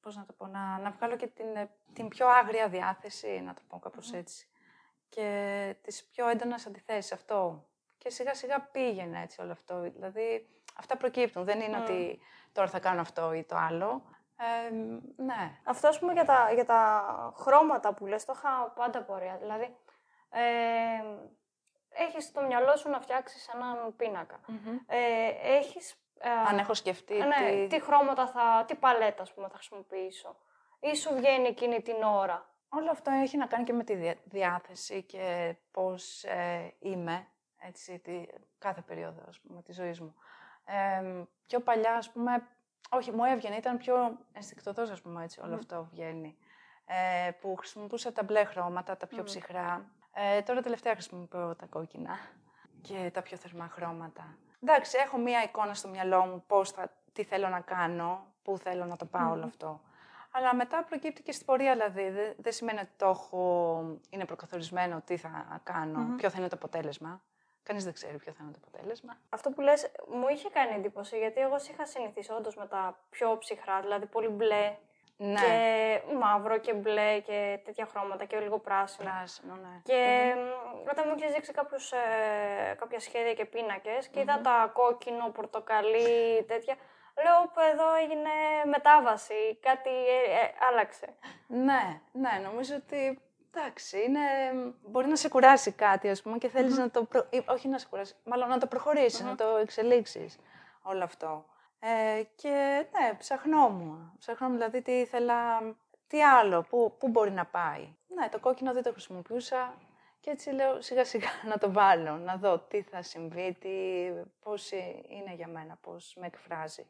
πώς 0.00 0.16
να 0.16 0.24
το 0.24 0.32
πω, 0.32 0.46
να, 0.46 0.78
να 0.78 0.90
βγάλω 0.90 1.16
και 1.16 1.26
την, 1.26 1.56
ε, 1.56 1.70
την 1.92 2.08
πιο 2.08 2.28
άγρια 2.28 2.68
διάθεση, 2.68 3.40
να 3.44 3.54
το 3.54 3.62
πω 3.68 3.78
κάπως 3.78 4.12
έτσι. 4.12 4.48
Και 5.08 5.76
τις 5.82 6.04
πιο 6.04 6.28
έντονες 6.28 6.66
αντιθέσεις, 6.66 7.12
αυτό. 7.12 7.64
Και 7.98 8.10
σιγά 8.10 8.34
σιγά 8.34 8.60
πήγαινε 8.60 9.22
έτσι 9.22 9.40
όλο 9.40 9.52
αυτό. 9.52 9.80
Δηλαδή, 9.80 10.48
αυτά 10.78 10.96
προκύπτουν. 10.96 11.44
Δεν 11.44 11.60
είναι 11.60 11.76
ότι 11.76 12.20
τώρα 12.52 12.68
θα 12.68 12.78
κάνω 12.80 13.00
αυτό 13.00 13.32
ή 13.32 13.44
το 13.44 13.56
άλλο. 13.56 14.02
Ε, 14.36 14.70
ναι. 15.16 15.58
Αυτό, 15.64 15.88
ας 15.88 15.98
πούμε, 15.98 16.12
για 16.12 16.24
τα, 16.24 16.50
για 16.54 16.64
τα 16.64 17.34
χρώματα 17.36 17.94
που 17.94 18.06
λες, 18.06 18.24
το 18.24 18.32
είχα 18.36 18.72
πάντα 18.74 19.02
πορεία. 19.02 19.36
Δηλαδή, 19.40 19.76
ε, 20.30 20.40
έχεις 21.90 22.24
στο 22.24 22.42
μυαλό 22.42 22.76
σου 22.76 22.90
να 22.90 23.00
φτιάξεις 23.00 23.48
έναν 23.48 23.94
Ε, 24.86 25.56
έχεις 25.56 25.94
αν 26.48 26.58
έχω 26.58 26.74
σκεφτεί. 26.74 27.14
Ναι, 27.14 27.66
τι... 27.66 27.80
χρώματα 27.80 28.26
θα, 28.26 28.64
τι 28.66 28.74
παλέτα 28.74 29.22
ας 29.22 29.34
πούμε, 29.34 29.48
θα 29.48 29.54
χρησιμοποιήσω. 29.54 30.36
Ή 30.80 30.96
σου 30.96 31.14
βγαίνει 31.14 31.48
εκείνη 31.48 31.82
την 31.82 32.02
ώρα. 32.02 32.54
Όλο 32.68 32.90
αυτό 32.90 33.10
έχει 33.10 33.36
να 33.36 33.46
κάνει 33.46 33.64
και 33.64 33.72
με 33.72 33.84
τη 33.84 34.14
διάθεση 34.24 35.02
και 35.02 35.56
πώς 35.70 36.24
ε, 36.24 36.74
είμαι, 36.78 37.26
έτσι, 37.58 37.98
τη, 37.98 38.26
κάθε 38.58 38.80
περίοδο, 38.80 39.22
ας 39.28 39.40
πούμε, 39.40 39.62
της 39.62 39.76
ζωής 39.76 40.00
μου. 40.00 40.14
Ε, 40.64 41.24
πιο 41.46 41.60
παλιά, 41.60 41.94
ας 41.94 42.10
πούμε, 42.10 42.48
όχι, 42.90 43.12
μου 43.12 43.24
έβγαινε, 43.24 43.56
ήταν 43.56 43.76
πιο 43.76 44.18
ενστικτοδός, 44.32 44.90
ας 44.90 45.00
πούμε, 45.00 45.24
έτσι, 45.24 45.40
όλο 45.40 45.54
αυτό 45.54 45.88
βγαίνει. 45.90 46.36
Ε, 46.86 47.30
που 47.30 47.56
χρησιμοποιούσα 47.56 48.12
τα 48.12 48.22
μπλε 48.22 48.44
χρώματα, 48.44 48.96
τα 48.96 49.06
πιο 49.06 49.22
ψυχρά. 49.22 49.90
Ε, 50.14 50.42
τώρα 50.42 50.60
τελευταία 50.62 50.92
χρησιμοποιώ 50.92 51.56
τα 51.56 51.66
κόκκινα 51.66 52.18
και 52.82 53.10
τα 53.12 53.22
πιο 53.22 53.36
θερμά 53.36 53.68
χρώματα. 53.68 54.36
Εντάξει, 54.62 54.98
έχω 55.04 55.18
μία 55.18 55.42
εικόνα 55.42 55.74
στο 55.74 55.88
μυαλό 55.88 56.24
μου 56.24 56.44
πώς 56.46 56.70
θα, 56.70 56.92
τι 57.12 57.24
θέλω 57.24 57.48
να 57.48 57.60
κάνω, 57.60 58.26
πού 58.42 58.58
θέλω 58.58 58.84
να 58.84 58.96
το 58.96 59.04
πάω 59.04 59.32
όλο 59.32 59.44
αυτό. 59.44 59.80
Αλλά 60.30 60.54
μετά 60.54 60.84
προκύπτει 60.84 61.22
και 61.22 61.32
στην 61.32 61.46
πορεία, 61.46 61.72
δηλαδή. 61.72 62.34
Δεν, 62.38 62.52
σημαίνει 62.52 62.78
ότι 62.78 62.90
το 62.96 63.06
έχω, 63.06 63.82
είναι 64.10 64.24
προκαθορισμένο 64.24 65.02
τι 65.04 65.16
θα 65.16 65.60
κάνω, 65.62 66.14
ποιο 66.16 66.30
θα 66.30 66.38
είναι 66.38 66.48
το 66.48 66.56
αποτέλεσμα. 66.56 67.22
Κανείς 67.62 67.84
δεν 67.84 67.92
ξέρει 67.92 68.16
ποιο 68.16 68.32
θα 68.32 68.38
είναι 68.42 68.52
το 68.52 68.58
αποτέλεσμα. 68.66 69.16
Αυτό 69.28 69.50
που 69.50 69.60
λες 69.60 69.90
μου 70.08 70.28
είχε 70.28 70.48
κάνει 70.48 70.74
εντύπωση, 70.74 71.18
γιατί 71.18 71.40
εγώ 71.40 71.56
είχα 71.70 71.86
συνηθίσει 71.86 72.32
όντως 72.32 72.56
με 72.56 72.66
τα 72.66 72.98
πιο 73.10 73.38
ψυχρά, 73.38 73.80
δηλαδή 73.80 74.06
πολύ 74.06 74.28
μπλε, 74.28 74.76
ναι. 75.22 75.40
Και 75.40 76.14
μαύρο 76.18 76.58
και 76.58 76.74
μπλε 76.74 77.20
και 77.20 77.60
τέτοια 77.64 77.86
χρώματα 77.86 78.24
και 78.24 78.38
λίγο 78.38 78.58
πράσινο. 78.58 79.10
Πράσινο, 79.10 79.54
ναι. 79.54 79.80
Και 79.82 80.32
όταν 80.90 81.04
μου 81.08 81.14
έχει 81.18 81.32
δείξει 81.32 81.52
κάποιους, 81.52 81.92
ε, 81.92 82.76
κάποια 82.78 83.00
σχέδια 83.00 83.34
και 83.34 83.44
πίνακες 83.44 84.08
και 84.08 84.20
είδα 84.20 84.40
τα 84.40 84.70
κόκκινο, 84.72 85.28
πορτοκαλί, 85.28 86.44
τέτοια. 86.46 86.76
Λέω 87.24 87.50
που 87.52 87.60
εδώ 87.72 87.94
έγινε 87.94 88.30
μετάβαση, 88.64 89.58
κάτι 89.60 89.90
ε, 89.90 90.40
ε, 90.40 90.54
άλλαξε. 90.70 91.06
Ναι, 91.46 92.00
ναι, 92.12 92.40
νομίζω 92.44 92.74
ότι 92.74 93.20
εντάξει, 93.54 94.02
είναι, 94.02 94.20
μπορεί 94.82 95.06
να 95.08 95.16
σε 95.16 95.28
κουράσει 95.28 95.72
κάτι 95.72 96.08
ας 96.08 96.22
πούμε 96.22 96.38
και 96.38 96.48
θελεις 96.48 96.78
να 96.78 96.90
το, 96.90 97.04
προ... 97.04 97.28
όχι 97.46 97.68
να 97.68 97.78
σε 97.78 97.86
κουράσει, 97.90 98.14
μάλλον 98.24 98.48
να 98.48 98.58
το 98.58 98.66
προχωρησεις 98.66 99.20
να 99.20 99.34
το 99.34 99.56
εξελίξεις 99.56 100.38
όλο 100.82 101.04
αυτό. 101.04 101.44
Ε, 101.80 102.22
και 102.36 102.86
ναι, 102.92 103.14
ψαχνόμουν. 103.18 104.12
Ψαχνόμουν 104.18 104.56
δηλαδή 104.56 104.82
τι 104.82 104.92
ήθελα, 104.92 105.60
τι 106.06 106.22
άλλο, 106.22 106.62
πού, 106.62 106.96
πού 106.98 107.08
μπορεί 107.08 107.30
να 107.30 107.46
πάει. 107.46 107.94
Ναι, 108.06 108.28
το 108.28 108.38
κόκκινο 108.40 108.72
δεν 108.72 108.82
το 108.82 108.90
χρησιμοποιούσα 108.90 109.74
και 110.20 110.30
έτσι 110.30 110.50
λέω 110.50 110.80
σιγά 110.80 111.04
σιγά 111.04 111.28
να 111.50 111.58
το 111.58 111.72
βάλω, 111.72 112.16
να 112.16 112.36
δω 112.36 112.58
τι 112.58 112.82
θα 112.82 113.02
συμβεί, 113.02 113.56
τι, 113.60 113.70
πώς 114.40 114.70
είναι 115.08 115.34
για 115.34 115.46
μένα, 115.48 115.78
πώς 115.80 116.14
με 116.20 116.26
εκφράζει. 116.26 116.86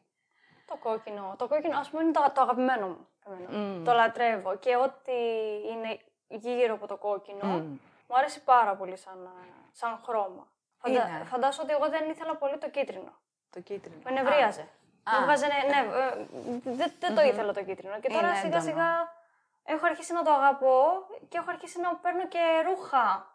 Το 0.65 0.77
κόκκινο, 0.77 1.35
το 1.37 1.47
κόκκινο 1.47 1.77
ας 1.77 1.89
πούμε 1.89 2.03
είναι 2.03 2.11
το, 2.11 2.31
το 2.33 2.41
αγαπημένο 2.41 2.87
μου. 2.87 3.07
Το 3.83 3.93
λατρεύω 3.93 4.55
και 4.55 4.75
ό,τι 4.75 5.11
είναι 5.71 5.99
γύρω 6.27 6.73
από 6.73 6.87
το 6.87 6.97
κόκκινο, 6.97 7.79
Μου 8.07 8.17
αρέσει 8.17 8.43
πάρα 8.43 8.75
πολύ 8.75 8.97
σαν, 8.97 9.29
σαν 9.71 9.99
χρώμα. 10.05 10.47
Φαντα... 10.77 11.07
Είναι. 11.07 11.23
Φαντάζομαι 11.23 11.63
ότι 11.63 11.73
εγώ 11.73 11.89
δεν 11.89 12.09
ήθελα 12.09 12.35
πολύ 12.35 12.57
το 12.57 12.69
κίτρινο. 12.69 13.13
Το 13.49 13.61
κίτρινο. 13.61 14.01
Με 14.03 14.11
νευρίαζε. 14.11 14.67
Α. 15.03 15.19
Μου 15.19 15.23
βγάζε, 15.25 15.45
ναι, 15.47 15.59
ναι, 15.75 15.87
ε, 15.97 16.25
δεν, 16.63 16.91
δεν 16.99 17.15
το 17.15 17.21
ήθελα 17.21 17.53
το 17.53 17.63
κίτρινο. 17.63 17.99
Και 17.99 18.09
τώρα 18.09 18.27
Είναι 18.27 18.35
σιγά 18.35 18.47
έντονο. 18.57 18.63
σιγά 18.63 19.13
έχω 19.63 19.85
αρχίσει 19.85 20.13
να 20.13 20.23
το 20.23 20.31
αγαπώ 20.31 20.83
και 21.29 21.37
έχω 21.37 21.49
αρχίσει 21.49 21.79
να 21.81 21.95
παίρνω 21.95 22.27
και 22.27 22.39
ρούχα. 22.65 23.29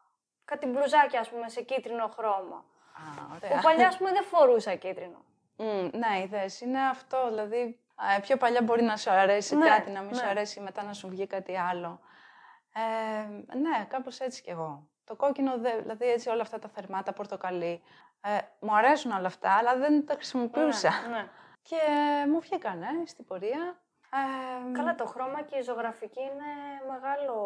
Κάτι 0.44 0.66
μπλουζάκια, 0.66 1.20
ας 1.20 1.28
πούμε, 1.28 1.48
σε 1.48 1.62
κίτρινο 1.62 2.08
χρώμα. 2.16 2.56
Α, 2.56 3.24
Που 3.38 3.38
ωραία. 3.44 3.60
παλιά, 3.60 3.88
ας 3.88 3.96
πούμε, 3.96 4.10
δεν 4.12 4.22
φορούσα 4.24 4.74
κίτρινο. 4.74 5.24
Μμ, 5.56 5.88
ναι, 5.92 6.20
είδες, 6.24 6.60
είναι 6.60 6.80
αυτό. 6.88 7.28
Δηλαδή, 7.28 7.78
α, 7.94 8.20
πιο 8.20 8.36
παλιά 8.36 8.62
μπορεί 8.62 8.82
να 8.82 8.96
σου 8.96 9.10
αρέσει 9.10 9.56
Ναι, 9.56 9.68
κάτι, 9.68 9.90
να 9.90 10.00
μην 10.00 10.14
σου 10.14 10.24
ναι. 10.24 10.30
αρέσει, 10.30 10.60
μετά 10.60 10.82
να 10.82 10.92
σου 10.92 11.08
βγει 11.08 11.26
κάτι 11.26 11.58
άλλο. 11.58 12.00
Ε, 12.74 13.56
ναι, 13.56 13.84
κάπως 13.88 14.18
έτσι 14.20 14.42
κι 14.42 14.50
εγώ. 14.50 14.86
Το 15.04 15.14
κόκκινο, 15.16 15.58
δε- 15.58 15.78
δηλαδή 15.80 16.06
έτσι 16.10 16.28
όλα 16.28 16.42
αυτά 16.42 16.58
τα 16.58 16.68
θερμά, 16.68 17.02
τα 17.02 17.12
πορτοκαλί, 17.12 17.82
ε, 18.20 18.38
μου 18.58 18.76
αρέσουν 18.76 19.10
όλα 19.10 19.26
αυτά, 19.26 19.52
αλλά 19.52 19.76
δεν 19.76 20.06
τα 20.06 20.14
χρησιμοποιούσα. 20.14 20.90
Ναι, 21.08 21.16
ναι. 21.16 21.28
Και 21.68 21.76
μου 22.28 22.40
βγήκανε 22.40 22.86
στην 23.06 23.24
πορεία. 23.24 23.80
Ε, 24.12 24.72
Καλά, 24.72 24.94
το 24.94 25.06
χρώμα 25.06 25.42
και 25.42 25.56
η 25.56 25.62
ζωγραφική 25.62 26.20
είναι 26.20 26.50
μεγάλο 26.92 27.36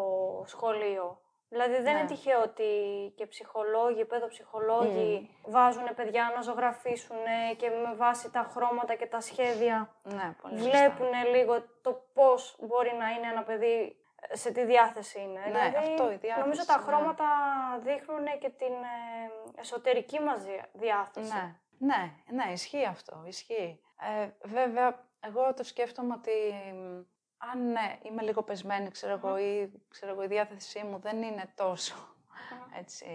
σχολείο. 0.47 1.21
Δηλαδή 1.49 1.73
δεν 1.73 1.93
Ναι. 1.93 1.99
είναι 1.99 2.07
τυχαίο 2.07 2.41
ότι 2.41 2.69
και 3.15 3.25
ψυχολόγοι, 3.25 4.05
παιδοψυχολόγοι 4.05 5.29
βάζουν 5.45 5.95
παιδιά 5.95 6.31
να 6.35 6.41
ζωγραφίσουν 6.41 7.17
και 7.57 7.69
με 7.69 7.93
βάση 7.95 8.31
τα 8.31 8.43
χρώματα 8.53 8.95
και 8.95 9.05
τα 9.05 9.19
σχέδια 9.21 9.95
ναι, 10.03 10.35
πολύ 10.41 10.57
σωστά. 10.59 10.77
βλέπουν 10.77 11.07
λίγο 11.35 11.63
το 11.81 12.03
πώς 12.13 12.55
μπορεί 12.59 12.93
να 12.99 13.09
είναι 13.09 13.27
ένα 13.27 13.43
παιδί, 13.43 13.95
ε, 14.29 14.35
σε 14.35 14.51
τι 14.51 14.63
διάθεση 14.65 15.19
είναι. 15.21 15.39
Ναι, 15.39 15.45
δηλαδή, 15.45 15.75
αυτό, 15.77 16.11
η 16.11 16.15
διάθεση, 16.15 16.39
Νομίζω 16.39 16.65
τα 16.65 16.77
ναι. 16.77 16.83
χρώματα 16.83 17.25
δείχνουν 17.83 18.25
και 18.39 18.49
την 18.49 18.73
ε, 18.73 19.59
εσωτερική 19.59 20.19
μας 20.19 20.43
διά- 20.43 20.69
διάθεση. 20.73 21.33
Ναι, 21.33 21.55
ναι, 21.77 22.11
ναι, 22.43 22.51
ισχύει 22.51 22.85
αυτό, 22.85 23.23
ισχύει. 23.25 23.81
Ε, 24.03 24.29
βέβαια, 24.47 25.05
εγώ 25.19 25.53
το 25.53 25.63
σκέφτομαι 25.63 26.13
ότι 26.13 26.31
μ, 26.73 27.01
αν 27.37 27.71
ναι, 27.71 27.97
είμαι 28.01 28.21
λίγο 28.21 28.43
πεσμένη, 28.43 28.89
ξέρω 28.89 29.13
εγώ, 29.13 29.37
ή 29.37 29.71
ξέρω 29.89 30.11
εγώ, 30.11 30.23
η 30.23 30.27
διάθεσή 30.27 30.83
μου 30.83 30.99
δεν 30.99 31.21
είναι 31.21 31.51
τόσο, 31.55 31.95
έτσι, 32.77 33.05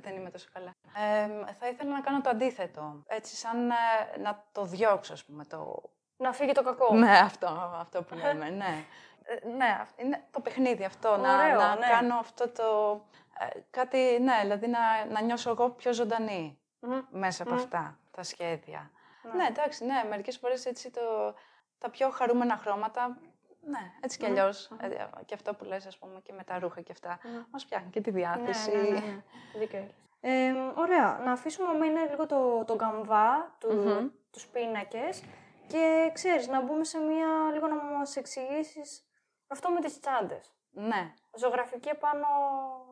δεν 0.00 0.16
είμαι 0.16 0.30
τόσο 0.30 0.48
καλά. 0.52 0.74
Ε, 0.96 1.52
θα 1.52 1.68
ήθελα 1.68 1.90
να 1.90 2.00
κάνω 2.00 2.20
το 2.20 2.30
αντίθετο, 2.30 3.02
έτσι, 3.06 3.36
σαν 3.36 3.70
ε, 3.70 4.18
να 4.18 4.44
το 4.52 4.64
διώξω, 4.64 5.12
ας 5.12 5.24
πούμε, 5.24 5.44
το... 5.44 5.82
Να 6.16 6.32
φύγει 6.32 6.52
το 6.52 6.62
κακό. 6.62 6.94
Ναι, 6.94 7.18
αυτό, 7.18 7.46
αυτό 7.80 8.02
που 8.02 8.14
λέμε, 8.14 8.50
ναι. 8.50 8.84
Ε, 9.24 9.48
ναι, 9.48 9.78
αυ- 9.80 10.00
είναι 10.00 10.24
το 10.30 10.40
παιχνίδι 10.40 10.84
αυτό, 10.84 11.16
να, 11.16 11.34
Ωραίο, 11.34 11.58
να 11.58 11.74
ναι. 11.76 11.86
κάνω 11.88 12.14
αυτό 12.18 12.48
το... 12.48 13.00
ε, 13.38 13.58
κάτι, 13.70 14.18
ναι, 14.20 14.38
δηλαδή 14.40 14.66
να, 14.66 15.04
να 15.10 15.20
νιώσω 15.20 15.50
εγώ 15.50 15.70
πιο 15.70 15.92
ζωντανή 15.92 16.58
Μμμ. 16.80 17.00
μέσα 17.10 17.42
από 17.42 17.52
Μμ. 17.52 17.56
αυτά 17.56 17.98
τα 18.10 18.22
σχέδια. 18.22 18.90
Ναι. 19.24 19.42
Ναι, 19.42 19.46
εντάξει, 19.46 19.84
ναι, 19.84 20.04
μερικές 20.08 20.38
φορές 20.38 20.66
έτσι 20.66 20.90
το, 20.90 21.34
τα 21.78 21.90
πιο 21.90 22.10
χαρούμενα 22.10 22.56
χρώματα, 22.56 23.18
ναι, 23.60 23.92
έτσι 24.00 24.18
κι 24.18 24.26
αλλιώς, 24.26 24.70
ε, 24.80 24.88
και 25.24 25.34
αυτό 25.34 25.54
που 25.54 25.64
λες, 25.64 25.86
ας 25.86 25.98
πούμε, 25.98 26.20
και 26.20 26.32
με 26.32 26.44
τα 26.44 26.58
ρούχα 26.58 26.80
και 26.80 26.92
αυτά, 26.92 27.18
μας 27.50 27.64
πιάνει 27.64 27.90
και 27.90 28.00
τη 28.00 28.10
διάθεση. 28.10 28.70
Ναι, 28.70 28.82
ναι, 28.82 28.88
ναι, 28.88 28.98
ναι. 29.00 29.22
Δίκιο 29.58 29.78
έχεις. 29.78 29.94
Ε, 30.20 30.52
ωραία. 30.76 31.20
Να 31.24 31.32
αφήσουμε 31.32 31.68
άμα 31.68 31.86
είναι 31.86 32.06
λίγο 32.06 32.26
το, 32.26 32.64
το 32.64 32.76
καμβά, 32.76 33.56
του, 33.58 33.72
Μμμ. 33.72 34.08
τους 34.30 34.46
πίνακες 34.46 35.22
και 35.66 36.10
ξέρεις, 36.12 36.48
να 36.48 36.62
μπούμε 36.62 36.84
σε 36.84 36.98
μία, 36.98 37.28
λίγο 37.52 37.66
να 37.66 37.74
μας 37.74 38.16
εξηγήσεις 38.16 39.04
αυτό 39.46 39.70
με 39.70 39.80
τις 39.80 40.00
τσάντες. 40.00 40.52
Ναι, 40.70 41.14
Ζωγραφική 41.36 41.88
επάνω 41.88 42.26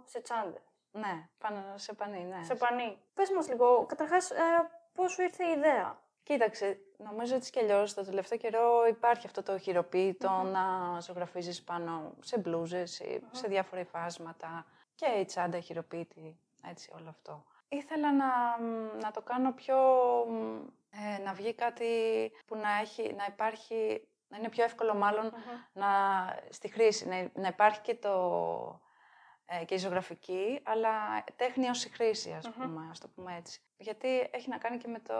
σε 0.04 0.20
τσάντες, 0.20 0.62
ναι, 0.90 1.28
πάνω 1.38 1.62
σε 1.74 1.92
πανί, 1.92 2.24
ναι. 2.24 2.42
σε 2.44 2.54
πανί. 2.54 2.98
Πες 3.14 3.30
μας 3.30 3.48
λίγο, 3.48 3.86
καταρχάς, 3.86 4.30
ε, 4.30 4.70
πώς 4.94 5.12
σου 5.12 5.22
ήρθε 5.22 5.44
η 5.44 5.50
ιδέα; 5.50 6.00
Κοίταξε, 6.22 6.78
νομίζω 6.96 7.34
έτσι 7.34 7.50
κι 7.50 7.58
αλλιώς 7.58 7.94
το 7.94 8.04
τελευταίο 8.04 8.38
καιρό 8.38 8.86
υπάρχει 8.88 9.26
αυτό 9.26 9.42
το 9.42 9.58
χειροποίητο 9.58 10.28
να 10.28 11.00
ζωγραφίζεις 11.00 11.62
πάνω 11.62 12.14
σε 12.20 12.38
μπλούζες 12.38 13.00
ή 13.00 13.22
σε 13.30 13.48
διάφορα 13.48 13.80
υφάσματα 13.80 14.66
και 14.94 15.06
η 15.06 15.24
τσάντα 15.24 15.60
χειροποίητη, 15.60 16.38
έτσι 16.68 16.90
όλο 16.98 17.08
αυτό. 17.08 17.44
Ήθελα 17.68 18.12
να, 18.12 18.58
να 19.02 19.10
το 19.10 19.20
κάνω 19.20 19.52
πιο, 19.52 19.76
ε, 20.90 21.22
να 21.22 21.32
βγει 21.32 21.54
κάτι 21.54 21.86
που 22.46 22.56
να, 22.56 22.78
έχει, 22.80 23.14
να 23.14 23.24
υπάρχει, 23.28 24.08
να 24.28 24.36
είναι 24.36 24.48
πιο 24.48 24.64
εύκολο 24.64 24.94
μάλλον 24.94 25.32
να, 25.72 25.88
στη 26.50 26.68
χρήση, 26.68 27.08
να, 27.08 27.30
να 27.40 27.48
υπάρχει 27.48 27.80
και, 27.80 27.94
το, 27.94 28.10
ε, 28.70 28.91
και 29.64 29.74
η 29.74 29.78
ζωγραφική, 29.78 30.60
αλλά 30.62 31.24
τέχνη 31.36 31.68
ως 31.68 31.84
η 31.84 31.88
χρήση, 31.88 32.32
ας 32.32 32.50
πούμε, 32.50 32.88
ας 32.90 32.98
το 32.98 33.08
πούμε 33.08 33.36
έτσι. 33.36 33.60
Γιατί 33.76 34.28
έχει 34.30 34.48
να 34.48 34.58
κάνει 34.58 34.76
και 34.76 34.88
με 34.88 34.98
το... 34.98 35.14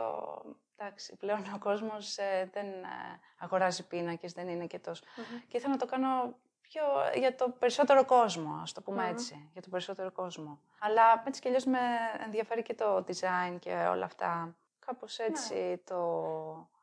Εντάξει, 0.77 1.15
πλέον 1.15 1.39
ο 1.55 1.59
κόσμος 1.59 2.17
ε, 2.17 2.49
δεν 2.53 2.65
ε, 2.65 3.19
αγοράζει 3.39 3.87
πίνακες, 3.87 4.31
δεν 4.31 4.47
είναι 4.47 4.65
και 4.65 4.79
τόσο. 4.79 5.03
Και 5.47 5.57
ήθελα 5.57 5.73
να 5.73 5.79
το 5.79 5.85
κάνω 5.85 6.35
πιο 6.61 6.83
για 7.15 7.35
το 7.35 7.49
περισσότερο 7.49 8.05
κόσμο, 8.05 8.59
ας 8.61 8.71
το 8.71 8.81
πούμε 8.81 9.01
Μμμ. 9.01 9.09
έτσι, 9.09 9.49
για 9.53 9.61
τον 9.61 9.71
περισσότερο 9.71 10.11
κόσμο. 10.11 10.59
Αλλά 10.79 11.23
έτσι 11.27 11.41
κι 11.41 11.47
αλλιώς 11.47 11.65
με 11.65 11.79
ενδιαφέρει 12.25 12.61
και 12.61 12.73
το 12.73 12.95
design 12.95 13.59
και 13.59 13.73
όλα 13.73 14.05
αυτά. 14.05 14.55
Κάπως 14.85 15.19
έτσι 15.19 15.81
το... 15.85 15.97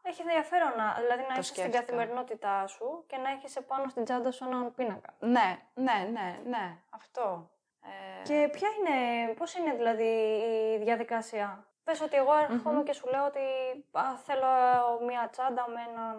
Έχεις 0.03 0.19
ενδιαφέρον, 0.21 0.73
να- 0.77 0.95
δηλαδή 1.01 1.21
να 1.23 1.27
Το 1.29 1.33
είσαι 1.35 1.43
στην 1.43 1.55
σκέφτηκα. 1.55 1.79
καθημερινότητά 1.81 2.67
σου 2.67 3.05
και 3.07 3.17
να 3.17 3.31
έχεις 3.31 3.57
επάνω 3.57 3.89
στην 3.89 4.05
τσάντα 4.05 4.31
σου 4.31 4.45
έναν 4.45 4.75
πίνακα. 4.75 5.15
Ναι, 5.19 5.59
ναι, 5.75 6.09
ναι, 6.13 6.41
ναι, 6.45 6.77
αυτό. 6.91 7.51
Ε, 7.83 8.23
Και 8.23 8.49
ποια 8.53 8.69
είναι, 8.79 9.33
πώς 9.35 9.55
είναι 9.55 9.75
δηλαδή 9.75 10.05
η 10.75 10.79
διαδικασία; 10.85 11.65
Πες 11.85 12.01
ότι 12.01 12.17
εγώ 12.17 12.35
έρχομαι 12.51 12.83
και 12.83 12.93
σου 12.93 13.09
λέω 13.09 13.25
ότι 13.25 13.41
α, 13.93 14.17
θέλω 14.17 14.47
μία 15.07 15.29
τσάντα 15.31 15.69
με 15.69 15.81
ένα, 15.91 16.15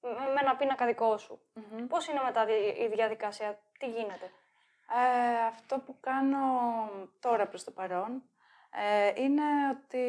με 0.00 0.32
με 0.34 0.40
ένα 0.40 0.56
πίνακα 0.56 0.86
δικό 0.86 1.16
σου. 1.16 1.40
μμμ. 1.52 1.86
Πώς 1.86 2.06
είναι 2.08 2.20
μετά 2.24 2.44
δι- 2.44 2.78
η 2.78 2.86
διαδικασία, 2.88 3.58
τι 3.78 3.86
γίνεται; 3.86 4.30
Ε, 4.88 5.46
αυτό 5.46 5.78
που 5.78 5.96
κάνω 6.00 6.38
τώρα 7.20 7.46
προς 7.46 7.64
το 7.64 7.70
παρόν 7.70 8.22
ε, 8.76 9.22
είναι 9.22 9.42
ότι 9.70 10.04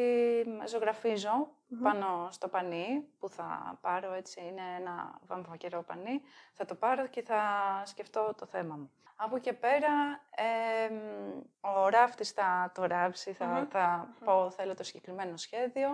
ζωγραφίζω 0.68 1.48
πάνω 1.82 2.28
στο 2.30 2.48
πανί 2.48 3.04
που 3.18 3.28
θα 3.28 3.78
πάρω 3.80 4.12
έτσι, 4.12 4.40
είναι 4.40 4.62
ένα 4.78 5.18
βαμβακερό 5.26 5.82
πανί, 5.82 6.22
θα 6.52 6.64
το 6.64 6.74
πάρω 6.74 7.06
και 7.06 7.22
θα 7.22 7.42
σκεφτώ 7.84 8.34
το 8.38 8.46
θέμα 8.46 8.74
μου. 8.76 8.90
Από 9.18 9.36
εκεί 9.36 9.44
και 9.48 9.52
πέρα, 9.52 10.20
ε, 10.36 10.92
μ, 10.94 11.40
ο 11.60 11.88
ράφτης 11.88 12.30
θα 12.30 12.70
το 12.74 12.84
ράψει, 12.84 13.32
θα, 13.32 13.66
θα 13.70 14.08
πω 14.24 14.50
θέλω 14.50 14.74
το 14.74 14.82
συγκεκριμένο 14.82 15.36
σχέδιο 15.36 15.88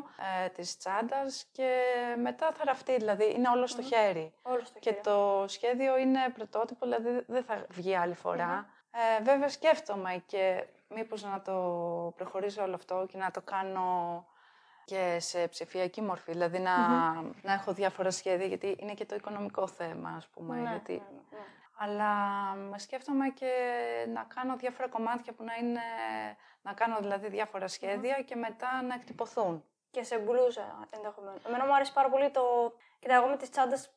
ε, 0.45 0.49
της 0.49 0.77
τσάντας 0.79 1.45
και 1.53 1.81
μετά 2.23 2.53
θα 2.53 2.65
ραφτεί, 2.65 2.97
δηλαδή 2.97 3.35
είναι 3.35 3.49
όλο 3.49 3.67
στο 3.67 3.83
χέρι. 3.83 4.33
Όλο 4.43 4.65
στο 4.65 4.79
Και 4.79 4.91
χέρι. 4.91 5.01
το 5.03 5.45
σχέδιο 5.49 5.99
είναι 5.99 6.19
πρωτότυπο, 6.35 6.87
δηλαδή 6.87 7.25
δεν 7.27 7.45
θα 7.45 7.67
βγει 7.69 7.97
άλλη 7.97 8.15
φορά. 8.15 8.67
Ε, 9.19 9.23
βέβαια 9.23 9.49
σκέφτομαι 9.49 10.23
και 10.27 10.67
μήπως 10.95 11.23
να 11.23 11.41
το 11.41 11.53
προχωρήσω 12.17 12.63
όλο 12.63 12.75
αυτό 12.75 13.07
και 13.09 13.19
να 13.19 13.31
το 13.31 13.41
κάνω 13.41 14.27
και 14.85 15.17
σε 15.21 15.49
ψηφιακή 15.49 16.01
μορφή, 16.01 16.33
δηλαδή 16.33 16.59
να, 16.59 16.77
να 17.43 17.53
έχω 17.53 17.73
διάφορα 17.73 18.11
σχέδια, 18.11 18.47
γιατί 18.47 18.77
είναι 18.79 18.95
και 18.95 19.05
το 19.05 19.15
οικονομικό 19.15 19.67
θέμα, 19.67 20.15
ας 20.17 20.29
πούμε. 20.29 20.57
Ναι, 20.57 20.69
γιατί... 20.71 20.93
ναι, 20.93 21.21
ναι. 21.31 21.45
Αλλά 21.79 22.13
μ, 22.55 22.77
σκέφτομαι 22.77 23.29
και 23.29 23.53
να 24.13 24.27
κάνω 24.35 24.57
διάφορα 24.57 24.89
κομμάτια 24.89 25.33
που 25.33 25.45
να 25.45 25.55
είναι, 25.55 25.81
να 26.63 26.73
κάνω 26.73 26.97
δηλαδή 27.01 27.29
διάφορα 27.29 27.69
σχέδια 27.69 28.23
και 28.23 28.37
μετά 28.37 28.83
να 28.83 28.95
εκτυπωθούν. 28.95 29.65
Και 29.91 30.03
σε 30.03 30.19
μπλούζα 30.19 30.89
ενδεχομένως. 30.91 31.45
Εμένα 31.45 31.67
μου 31.67 31.75
αρέσει 31.75 31.93
πάρα 31.93 32.09
πολύ 32.09 32.31
το. 32.31 32.43
Κοίτα, 32.99 33.15
εγώ 33.15 33.27
με 33.27 33.37
τις 33.37 33.51
τσάντες 33.51 33.91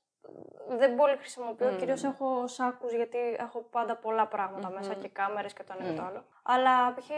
δεν 0.68 0.96
πολύ 0.96 1.18
χρησιμοποιώ. 1.18 1.70
Μμμ. 1.70 1.78
Κυρίως 1.78 2.04
έχω 2.04 2.48
σάκους 2.48 2.92
γιατί 2.94 3.18
έχω 3.38 3.60
πάντα 3.62 3.96
πολλά 3.96 4.28
πράγματα 4.28 4.70
μέσα 4.70 4.94
και 4.94 5.08
κάμερες 5.08 5.54
και 5.54 5.64
το 5.64 5.76
ένα 5.80 5.90
και 5.90 5.96
το 5.96 6.04
άλλο. 6.04 6.26
Αλλά 6.48 6.94
π.χ. 6.94 7.10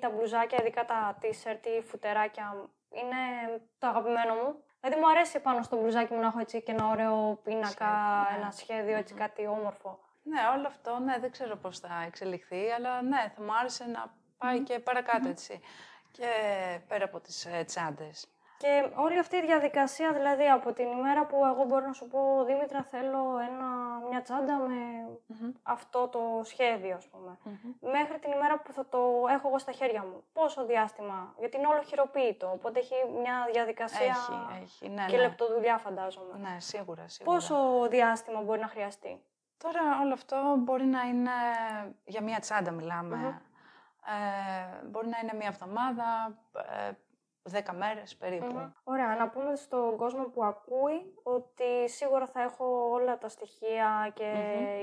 τα 0.00 0.10
μπλουζάκια, 0.10 0.58
ειδικά 0.60 0.84
τα 0.84 1.18
t-shirt 1.22 1.66
ή 1.66 1.82
φουτεράκια, 1.82 2.68
είναι 2.90 3.16
το 3.78 3.86
αγαπημένο 3.86 4.34
μου. 4.34 4.62
Δηλαδή 4.80 5.00
μου 5.00 5.10
αρέσει 5.10 5.40
πάνω 5.40 5.62
στο 5.62 5.76
μπλουζάκι 5.76 6.14
μου 6.14 6.20
να 6.20 6.26
έχω 6.26 6.38
έτσι 6.38 6.62
και 6.62 6.72
ένα 6.72 6.88
ωραίο 6.88 7.40
πίνακα, 7.44 7.68
Σχέδιο, 7.68 8.30
ναι. 8.30 8.36
ένα 8.36 8.50
σχέδιο, 8.50 8.96
έτσι 8.96 9.14
κάτι 9.14 9.46
όμορφο. 9.46 9.98
Ναι, 10.22 10.40
όλο 10.56 10.66
αυτό, 10.66 10.98
ναι, 10.98 11.18
δεν 11.18 11.30
ξέρω 11.30 11.56
πώς 11.56 11.78
θα 11.78 12.04
εξελιχθεί, 12.06 12.70
αλλά 12.70 13.02
ναι, 13.02 13.32
θα 13.36 13.42
μου 13.42 13.56
άρεσε 13.58 13.84
να 13.84 14.14
πάει 14.38 14.60
και 14.60 14.78
παρακάτω, 14.78 15.28
έτσι. 15.28 15.60
Και 16.10 16.28
πέρα 16.88 17.04
από 17.04 17.20
τις 17.20 17.44
ε, 17.44 17.64
τσάντες. 17.64 18.28
Και 18.58 18.90
όλη 18.94 19.18
αυτή 19.18 19.36
η 19.36 19.40
διαδικασία, 19.40 20.12
δηλαδή 20.12 20.48
από 20.48 20.72
την 20.72 20.86
ημέρα 20.86 21.26
που 21.26 21.36
εγώ 21.44 21.64
μπορώ 21.64 21.86
να 21.86 21.92
σου 21.92 22.08
πω, 22.08 22.44
Δήμητρα, 22.44 22.82
θέλω 22.82 23.38
ένα, 23.38 23.66
μια 24.10 24.22
τσάντα 24.22 24.56
με 24.56 24.74
αυτό 25.62 26.08
το 26.08 26.40
σχέδιο, 26.44 26.96
ας 26.96 27.08
πούμε. 27.08 27.38
Μέχρι 27.80 28.18
την 28.18 28.32
ημέρα 28.32 28.58
που 28.60 28.72
θα 28.72 28.86
το 28.86 28.98
έχω 29.30 29.48
εγώ 29.48 29.58
στα 29.58 29.72
χέρια 29.72 30.02
μου. 30.02 30.24
Πόσο 30.32 30.66
διάστημα, 30.66 31.34
γιατί 31.38 31.56
είναι 31.56 31.66
όλο 31.66 31.82
χειροποίητο, 31.82 32.50
οπότε 32.54 32.78
έχει 32.78 32.94
μια 33.20 33.48
διαδικασία 33.52 34.00
Έχει, 34.00 34.62
έχει, 34.62 34.88
ναι, 34.88 35.06
και 35.06 35.16
ναι. 35.16 35.22
λεπτοδουλειά 35.22 35.78
φαντάζομαι. 35.78 36.38
Ναι, 36.38 36.60
σίγουρα, 36.60 37.08
σίγουρα. 37.08 37.36
Πόσο 37.36 37.86
διάστημα 37.88 38.40
μπορεί 38.40 38.60
να 38.60 38.68
χρειαστεί; 38.68 39.22
Τώρα 39.58 39.80
όλο 40.02 40.12
αυτό 40.12 40.36
μπορεί 40.58 40.84
να 40.84 41.02
είναι, 41.02 41.30
για 42.04 42.22
μία 42.22 42.38
τσάντα 42.40 42.70
μιλάμε, 42.70 43.42
Ε, 44.06 44.86
μπορεί 44.86 45.08
να 45.08 45.18
είναι 45.22 45.34
μία 45.34 45.48
εβδομάδα, 45.48 46.38
ε, 46.52 46.92
δέκα 47.44 47.72
μέρες 47.72 48.16
περίπου. 48.16 48.72
Ωραία, 48.84 49.16
να 49.16 49.28
πούμε 49.28 49.56
στον 49.56 49.96
κόσμο 49.96 50.24
που 50.24 50.44
ακούει 50.44 51.14
ότι 51.22 51.88
σίγουρα 51.88 52.26
θα 52.26 52.42
έχω 52.42 52.88
όλα 52.90 53.18
τα 53.18 53.28
στοιχεία 53.28 54.10
και 54.14 54.32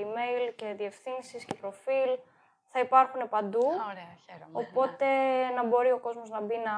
email 0.02 0.52
και 0.56 0.74
διευθύνσεις 0.76 1.44
και 1.44 1.54
προφίλ. 1.54 2.18
Θα 2.74 2.80
υπάρχουν 2.80 3.28
παντού. 3.28 3.66
Ωραία, 3.66 4.16
χαίρομαι. 4.26 4.50
ναι. 4.60 4.66
Οπότε 4.68 5.06
να 5.54 5.64
μπορεί 5.66 5.90
ο 5.92 5.98
κόσμος 5.98 6.30
να 6.30 6.40
μπει 6.40 6.54
να, 6.56 6.76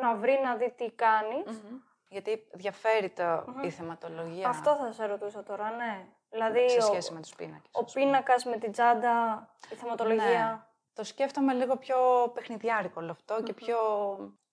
να 0.00 0.14
βρει, 0.14 0.40
να 0.44 0.56
δει 0.56 0.70
τι 0.76 0.90
κάνεις. 0.90 1.62
Γιατί 2.08 2.46
διαφέρει 2.52 3.10
το, 3.10 3.44
η 3.62 3.70
θεματολογία 3.70 4.48
Αυτό 4.48 4.76
θα 4.76 4.92
σε 4.92 5.06
ρωτούσα 5.06 5.42
τώρα, 5.42 5.70
ναι. 5.70 6.06
Δηλαδή, 6.30 6.68
σε 6.70 6.78
ο, 6.78 6.80
σχέση 6.80 7.12
με 7.12 7.20
τους 7.20 7.34
πίνακες. 7.34 7.70
ο 7.72 7.80
ας 7.84 7.92
πούμε. 7.92 8.04
πίνακας 8.04 8.44
με 8.44 8.56
την 8.56 8.72
τσάντα, 8.72 9.48
η 9.70 9.74
θεματολογία, 9.74 10.48
Ναι. 10.50 10.60
Το 10.94 11.04
σκέφτομαι 11.04 11.52
λίγο 11.52 11.76
πιο 11.76 11.96
παιχνιδιάρικο 12.34 13.00
όλο 13.00 13.10
αυτό 13.10 13.42
και 13.42 13.52
πιο 13.52 13.76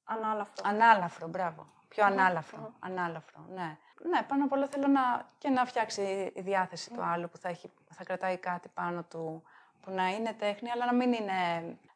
ανάλαφρο. 0.03 0.63
ανάλαφρο, 0.63 1.27
μπράβο. 1.27 1.67
Πιο 1.88 2.05
ανάλαφρο, 2.05 2.74
ανάλαφρο, 2.79 3.46
ναι. 3.53 3.77
Ναι, 4.03 4.22
πάνω 4.27 4.43
απ' 4.43 4.51
όλα 4.51 4.67
θέλω 4.67 4.88
να, 4.88 5.29
και 5.38 5.50
να 5.50 5.65
φτιάξει 5.65 6.31
η 6.36 6.41
διάθεση 6.41 6.91
του 6.91 7.01
άλλου 7.03 7.29
που 7.29 7.38
θα, 7.38 7.50
έχει, 7.50 7.72
θα 7.89 8.03
κρατάει 8.03 8.38
κάτι 8.38 8.70
πάνω 8.74 9.03
του, 9.03 9.43
που 9.81 9.91
να 9.91 10.10
είναι 10.10 10.34
τέχνη, 10.34 10.72
αλλά 10.72 10.86
να 10.86 10.93
μην 10.93 11.13
είναι... 11.13 11.34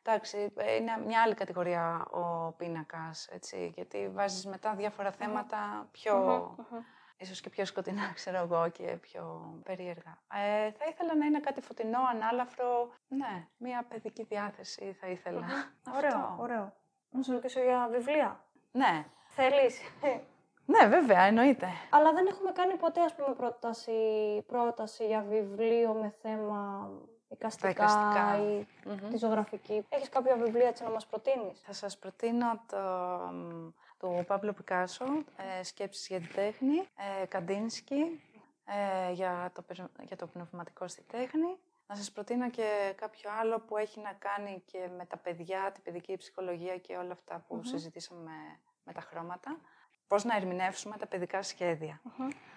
Εντάξει, 0.03 0.53
ε, 0.57 0.75
είναι 0.75 0.97
μια 1.05 1.21
άλλη 1.21 1.33
κατηγορία 1.33 2.05
ο 2.05 2.51
πίνακας, 2.51 3.27
έτσι, 3.27 3.71
γιατί 3.75 4.09
βάζεις 4.13 4.45
μετά 4.45 4.73
διάφορα 4.75 5.11
θέματα 5.11 5.87
πιο... 5.91 6.55
Ίσως 7.17 7.41
και 7.41 7.49
πιο 7.49 7.65
σκοτεινά, 7.65 8.11
ξέρω 8.19 8.37
εγώ, 8.37 8.69
και 8.69 8.97
πιο 9.01 9.53
περίεργα. 9.63 10.17
Ε, 10.33 10.71
θα 10.71 10.85
ήθελα 10.89 11.15
να 11.15 11.25
είναι 11.25 11.39
κάτι 11.39 11.61
φωτεινό, 11.61 11.99
ανάλαφρο. 12.13 12.93
Ναι, 13.07 13.47
μια 13.57 13.85
παιδική 13.89 14.23
διάθεση 14.23 14.97
θα 14.99 15.07
ήθελα. 15.07 15.45
Ωραίο, 15.95 16.17
Αυτό. 16.17 16.35
ωραίο. 16.39 16.73
Να 17.15 17.21
σε 17.23 17.31
ρωτήσω 17.33 17.59
για 17.61 17.89
βιβλία. 17.91 18.39
Ναι. 18.71 19.05
Θέλεις; 19.27 19.79
Ναι, 20.65 20.87
βέβαια, 20.87 21.21
εννοείται. 21.21 21.67
Αλλά 21.89 22.13
δεν 22.13 22.27
έχουμε 22.27 22.51
κάνει 22.51 22.75
ποτέ, 22.75 23.01
ας 23.01 23.15
πούμε, 23.15 23.35
πρόταση, 23.35 23.91
πρόταση 24.47 25.05
για 25.05 25.21
βιβλίο 25.29 25.93
με 25.93 26.15
θέμα 26.21 26.89
εικαστικά, 27.27 27.69
εικαστικά. 27.69 28.37
ή 28.43 28.65
τη 29.09 29.17
ζωγραφική. 29.17 29.85
Έχεις 29.89 30.09
κάποια 30.09 30.35
βιβλία 30.35 30.67
έτσι 30.67 30.83
να 30.83 30.89
μας 30.89 31.05
προτείνεις; 31.05 31.61
Θα 31.65 31.73
σας 31.73 31.97
προτείνω 31.97 32.61
το, 32.67 32.77
μ, 33.33 33.67
του 33.99 34.23
Παύλο 34.27 34.53
Πικάσο, 34.53 35.05
ε, 35.59 35.63
«Σκέψεις 35.63 36.07
για 36.07 36.19
την 36.19 36.33
τέχνη», 36.35 36.77
ε, 37.21 37.25
Καντίνσκι, 37.25 38.21
ε, 38.65 39.11
για, 39.11 39.51
το, 39.53 39.61
περι- 39.61 39.91
για 40.01 40.15
το 40.15 40.27
πνευματικό 40.27 40.87
στη 40.87 41.01
τέχνη. 41.11 41.57
Να 41.87 41.95
σας 41.95 42.11
προτείνω 42.11 42.49
και 42.49 42.93
κάποιο 42.95 43.29
άλλο 43.39 43.59
που 43.59 43.77
έχει 43.77 43.99
να 43.99 44.13
κάνει 44.13 44.63
και 44.65 44.89
με 44.97 45.05
τα 45.05 45.17
παιδιά, 45.17 45.71
την 45.73 45.83
παιδική 45.83 46.17
ψυχολογία 46.17 46.77
και 46.77 46.95
όλα 46.95 47.11
αυτά 47.11 47.45
που 47.47 47.63
συζητήσαμε 47.63 48.31
με 48.83 48.93
τα 48.93 49.01
χρώματα. 49.01 49.57
Πώς 50.07 50.23
να 50.23 50.35
ερμηνεύσουμε 50.35 50.97
τα 50.97 51.07
παιδικά 51.07 51.41
σχέδια. 51.41 52.01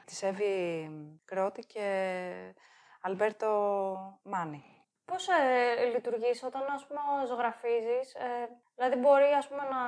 Της 0.05 0.23
Εύη 0.23 0.91
Κρότη 1.25 1.61
και 1.67 2.55
Αλμπέρτο 3.01 4.21
Μάνι. 4.23 4.65
Πώς 5.05 5.29
ε, 5.29 5.85
λειτουργείς 5.85 6.43
όταν, 6.43 6.63
ας 6.75 6.87
πούμε, 6.87 7.01
ζωγραφίζεις, 7.27 8.15
ε, 8.15 8.49
δηλαδή 8.77 8.97
μπορεί, 8.97 9.33
ας 9.39 9.49
πούμε, 9.49 9.63
να 9.63 9.83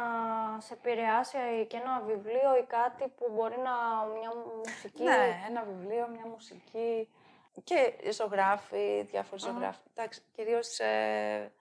σε 0.60 0.74
επηρεάσει 0.74 1.66
και 1.68 1.76
ένα 1.76 2.00
βιβλίο 2.00 2.56
ή 2.62 2.64
κάτι 2.66 3.08
που 3.08 3.30
μπορεί 3.34 3.58
να, 3.58 4.04
μια 4.18 4.30
μουσική; 4.56 5.02
Ναι, 5.02 5.44
ένα 5.48 5.62
βιβλίο, 5.62 6.08
μια 6.08 6.26
μουσική 6.26 7.08
και 7.64 8.10
ζωγράφοι, 8.12 9.02
διάφοροι 9.02 9.40
ζωγράφοι. 9.40 9.80
Εντάξει, 9.94 10.22
κυρίως, 10.32 10.78
ε, 10.78 11.52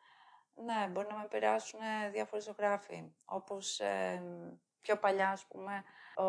ναι, 0.55 0.87
μπορεί 0.91 1.07
να 1.09 1.15
με 1.15 1.23
επηρεάσουν 1.23 1.79
ε, 1.79 2.09
διάφοροι 2.09 2.41
ζωγράφοι. 2.41 3.03
Όπως 3.25 3.79
ε, 3.79 4.23
πιο 4.81 4.97
παλιά, 4.97 5.29
ας 5.29 5.45
πούμε, 5.45 5.83
ο, 6.15 6.23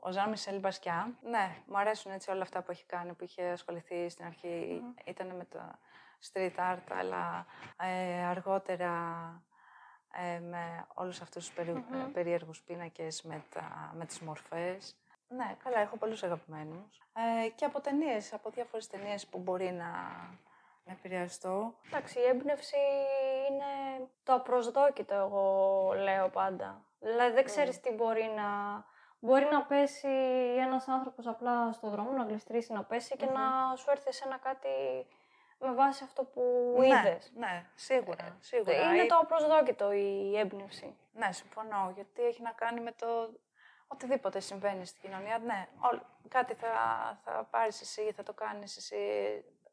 ο 0.00 0.10
Ζαν 0.10 0.30
Μισελ 0.30 0.58
Μπασκιά. 0.58 1.18
Ναι, 1.22 1.56
μου 1.66 1.78
αρέσουν 1.78 2.12
έτσι 2.12 2.30
όλα 2.30 2.42
αυτά 2.42 2.62
που 2.62 2.70
έχει 2.70 2.84
κάνει, 2.84 3.12
που 3.12 3.24
είχε 3.24 3.42
ασχοληθεί 3.42 4.08
στην 4.08 4.24
αρχή. 4.24 4.82
Ήταν 5.04 5.36
με 5.36 5.44
το 5.44 5.58
street 6.32 6.56
art, 6.56 6.86
αλλά 6.88 7.46
ε, 7.76 8.24
αργότερα 8.24 8.92
ε, 10.12 10.38
με 10.38 10.86
όλους 10.94 11.20
αυτούς 11.20 11.46
τους 11.46 11.54
περι, 11.54 11.70
ε, 11.70 12.10
περίεργους 12.12 12.62
πίνακες 12.62 13.22
με, 13.22 13.44
τα, 13.48 13.92
με 13.94 14.06
τις 14.06 14.20
μορφές. 14.20 14.96
Ναι, 15.28 15.56
καλά, 15.64 15.78
έχω 15.80 15.96
πολλούς 15.96 16.22
αγαπημένους. 16.22 17.02
Ε, 17.44 17.48
και 17.48 17.64
από 17.64 17.80
ταινίες, 17.80 18.32
από 18.32 18.50
διάφορες 18.50 18.86
ταινίες 18.86 19.26
που 19.26 19.38
μπορεί 19.38 19.72
να 19.72 19.86
με 20.84 20.92
επηρεαστώ. 20.92 21.74
Εντάξει, 21.86 22.18
η 22.18 22.22
έμπνευση 22.22 22.76
είναι 23.50 24.08
το 24.24 24.34
απροσδόκητο, 24.34 25.14
εγώ 25.14 25.92
λέω 25.96 26.28
πάντα. 26.28 26.82
Δηλαδή 27.00 27.32
δεν 27.34 27.44
ξέρεις 27.44 27.80
τι 27.80 27.92
μπορεί 27.92 28.32
να... 28.36 28.46
Μπορεί 29.20 29.48
να 29.50 29.62
πέσει 29.62 30.08
ένας 30.58 30.88
άνθρωπος 30.88 31.26
απλά 31.26 31.72
στο 31.72 31.88
δρόμο, 31.88 32.10
να 32.10 32.24
γλιστρήσει, 32.24 32.72
να 32.72 32.84
πέσει 32.84 33.16
και 33.16 33.26
να 33.26 33.76
σου 33.76 33.90
έρθει 33.90 34.12
σε 34.12 34.24
ένα 34.26 34.38
κάτι 34.38 34.68
με 35.58 35.72
βάση 35.72 36.04
αυτό 36.04 36.24
που 36.24 36.42
είδες. 36.82 37.32
Ναι, 37.34 37.46
ναι, 37.46 37.66
σίγουρα, 37.74 38.36
σίγουρα. 38.40 38.82
Είναι 38.82 39.02
Ή- 39.02 39.06
το 39.06 39.16
απροσδόκητο 39.16 39.92
η 39.92 40.38
έμπνευση. 40.38 40.96
Ναι, 41.12 41.32
συμφωνώ, 41.32 41.92
γιατί 41.94 42.22
έχει 42.22 42.42
να 42.42 42.50
κάνει 42.50 42.80
με 42.80 42.92
το 42.92 43.30
οτιδήποτε 43.88 44.40
συμβαίνει 44.40 44.86
στην 44.86 45.00
κοινωνία. 45.00 45.38
Ναι, 45.38 45.68
όλ- 45.80 46.00
κάτι 46.28 46.54
θα, 46.54 46.68
θα 47.24 47.44
πάρεις 47.50 47.80
εσύ, 47.80 48.12
θα 48.12 48.22
το 48.22 48.32
κάνεις 48.32 48.76
εσύ. 48.76 48.96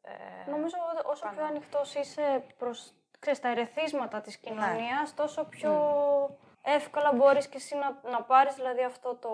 Ε, 0.02 0.50
Νομίζω 0.50 0.76
ότι 0.94 1.06
όσο 1.06 1.26
πιο 1.28 1.36
πάνω. 1.36 1.48
ανοιχτός 1.48 1.94
είσαι 1.94 2.44
προς 2.58 2.94
ξέρεις, 3.18 3.40
τα 3.40 3.48
ερεθίσματα 3.48 4.16
Ναι. 4.16 4.22
της 4.22 4.36
κοινωνίας, 4.36 5.14
τόσο 5.14 5.44
πιο 5.44 5.72
εύκολα 6.62 7.12
μπορείς 7.12 7.48
και 7.48 7.56
εσύ 7.56 7.76
να, 7.76 8.10
να 8.10 8.22
πάρεις 8.22 8.54
δηλαδή 8.54 8.82
αυτό 8.84 9.14
το, 9.16 9.28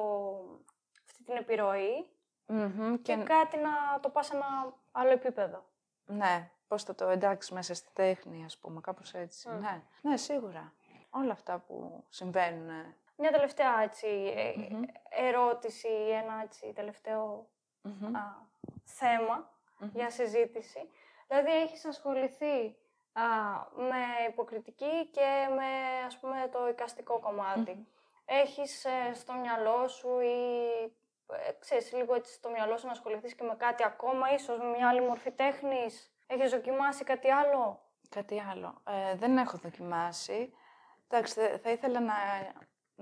αυτή 1.07 1.25
την 1.25 1.37
επιρροή 1.37 2.11
μμμ, 2.47 2.95
και, 3.03 3.17
και, 3.17 3.23
κάτι 3.23 3.57
να 3.57 4.01
το 4.01 4.09
πας 4.11 4.27
σε 4.27 4.37
ένα 4.37 4.75
άλλο 4.93 5.11
επίπεδο. 5.11 5.65
ναι, 6.05 6.51
πώς 6.69 6.83
θα 6.83 6.95
το 6.95 7.09
εντάξει 7.09 7.55
μέσα 7.55 7.75
στη 7.75 7.89
τέχνη, 7.93 8.45
ας 8.45 8.59
πούμε, 8.59 8.81
κάπως 8.81 9.15
έτσι. 9.15 9.49
Ναι, 9.49 9.83
ναι, 10.03 10.17
σίγουρα. 10.17 10.73
Όλα 11.11 11.33
αυτά 11.33 11.59
που 11.59 12.05
συμβαίνουν. 12.09 12.95
Ε, 13.23 13.29
Μια 13.29 13.31
τελευταία 13.31 13.83
έτσι, 13.83 14.07
ε, 14.37 14.53
ερώτηση, 15.29 15.89
ένα 16.23 16.41
έτσι, 16.43 16.73
τελευταίο 16.75 17.47
μμμ. 17.83 18.17
α, 18.17 18.21
θεμα 18.85 19.51
για 19.93 20.11
συζήτηση. 20.11 20.91
Δηλαδή 21.29 21.51
έχεις 21.51 21.85
ασχοληθεί 21.85 22.77
α, 23.13 23.23
με 23.77 23.97
υποκριτική 24.29 25.07
και 25.07 25.49
με 25.57 25.67
ας 26.07 26.19
πούμε 26.19 26.49
το 26.53 26.69
εικαστικό 26.69 27.19
κομμάτι. 27.19 27.87
Έχεις 28.25 28.85
ε, 28.85 29.15
στο 29.15 29.33
μυαλό 29.33 29.89
σου 29.89 30.21
ή 30.21 30.67
ε, 31.49 31.53
ξέρεις 31.59 31.93
λίγο 31.93 32.15
έτσι 32.15 32.33
στο 32.33 32.51
μυαλό 32.51 32.77
σου 32.77 32.87
να 32.87 32.93
ασχοληθείς 32.93 33.35
και 33.35 33.45
με 33.45 33.55
κάτι 33.55 33.85
ακόμα, 33.85 34.33
ίσως 34.33 34.59
με 34.59 34.65
μια 34.65 34.89
άλλη 34.89 35.01
μορφή 35.01 35.31
τέχνης; 35.31 36.13
Έχεις 36.27 36.51
δοκιμάσει 36.51 37.05
κάτι 37.05 37.31
άλλο; 37.31 37.81
Κάτι 38.09 38.41
άλλο. 38.51 38.83
Ε, 38.87 39.15
δεν 39.17 39.39
έχω 39.39 39.57
δοκιμάσει. 39.59 40.55
Εντάξει, 41.09 41.33
θε- 41.35 41.61
θα 41.63 41.71
ήθελα 41.71 42.01
να, 42.01 42.15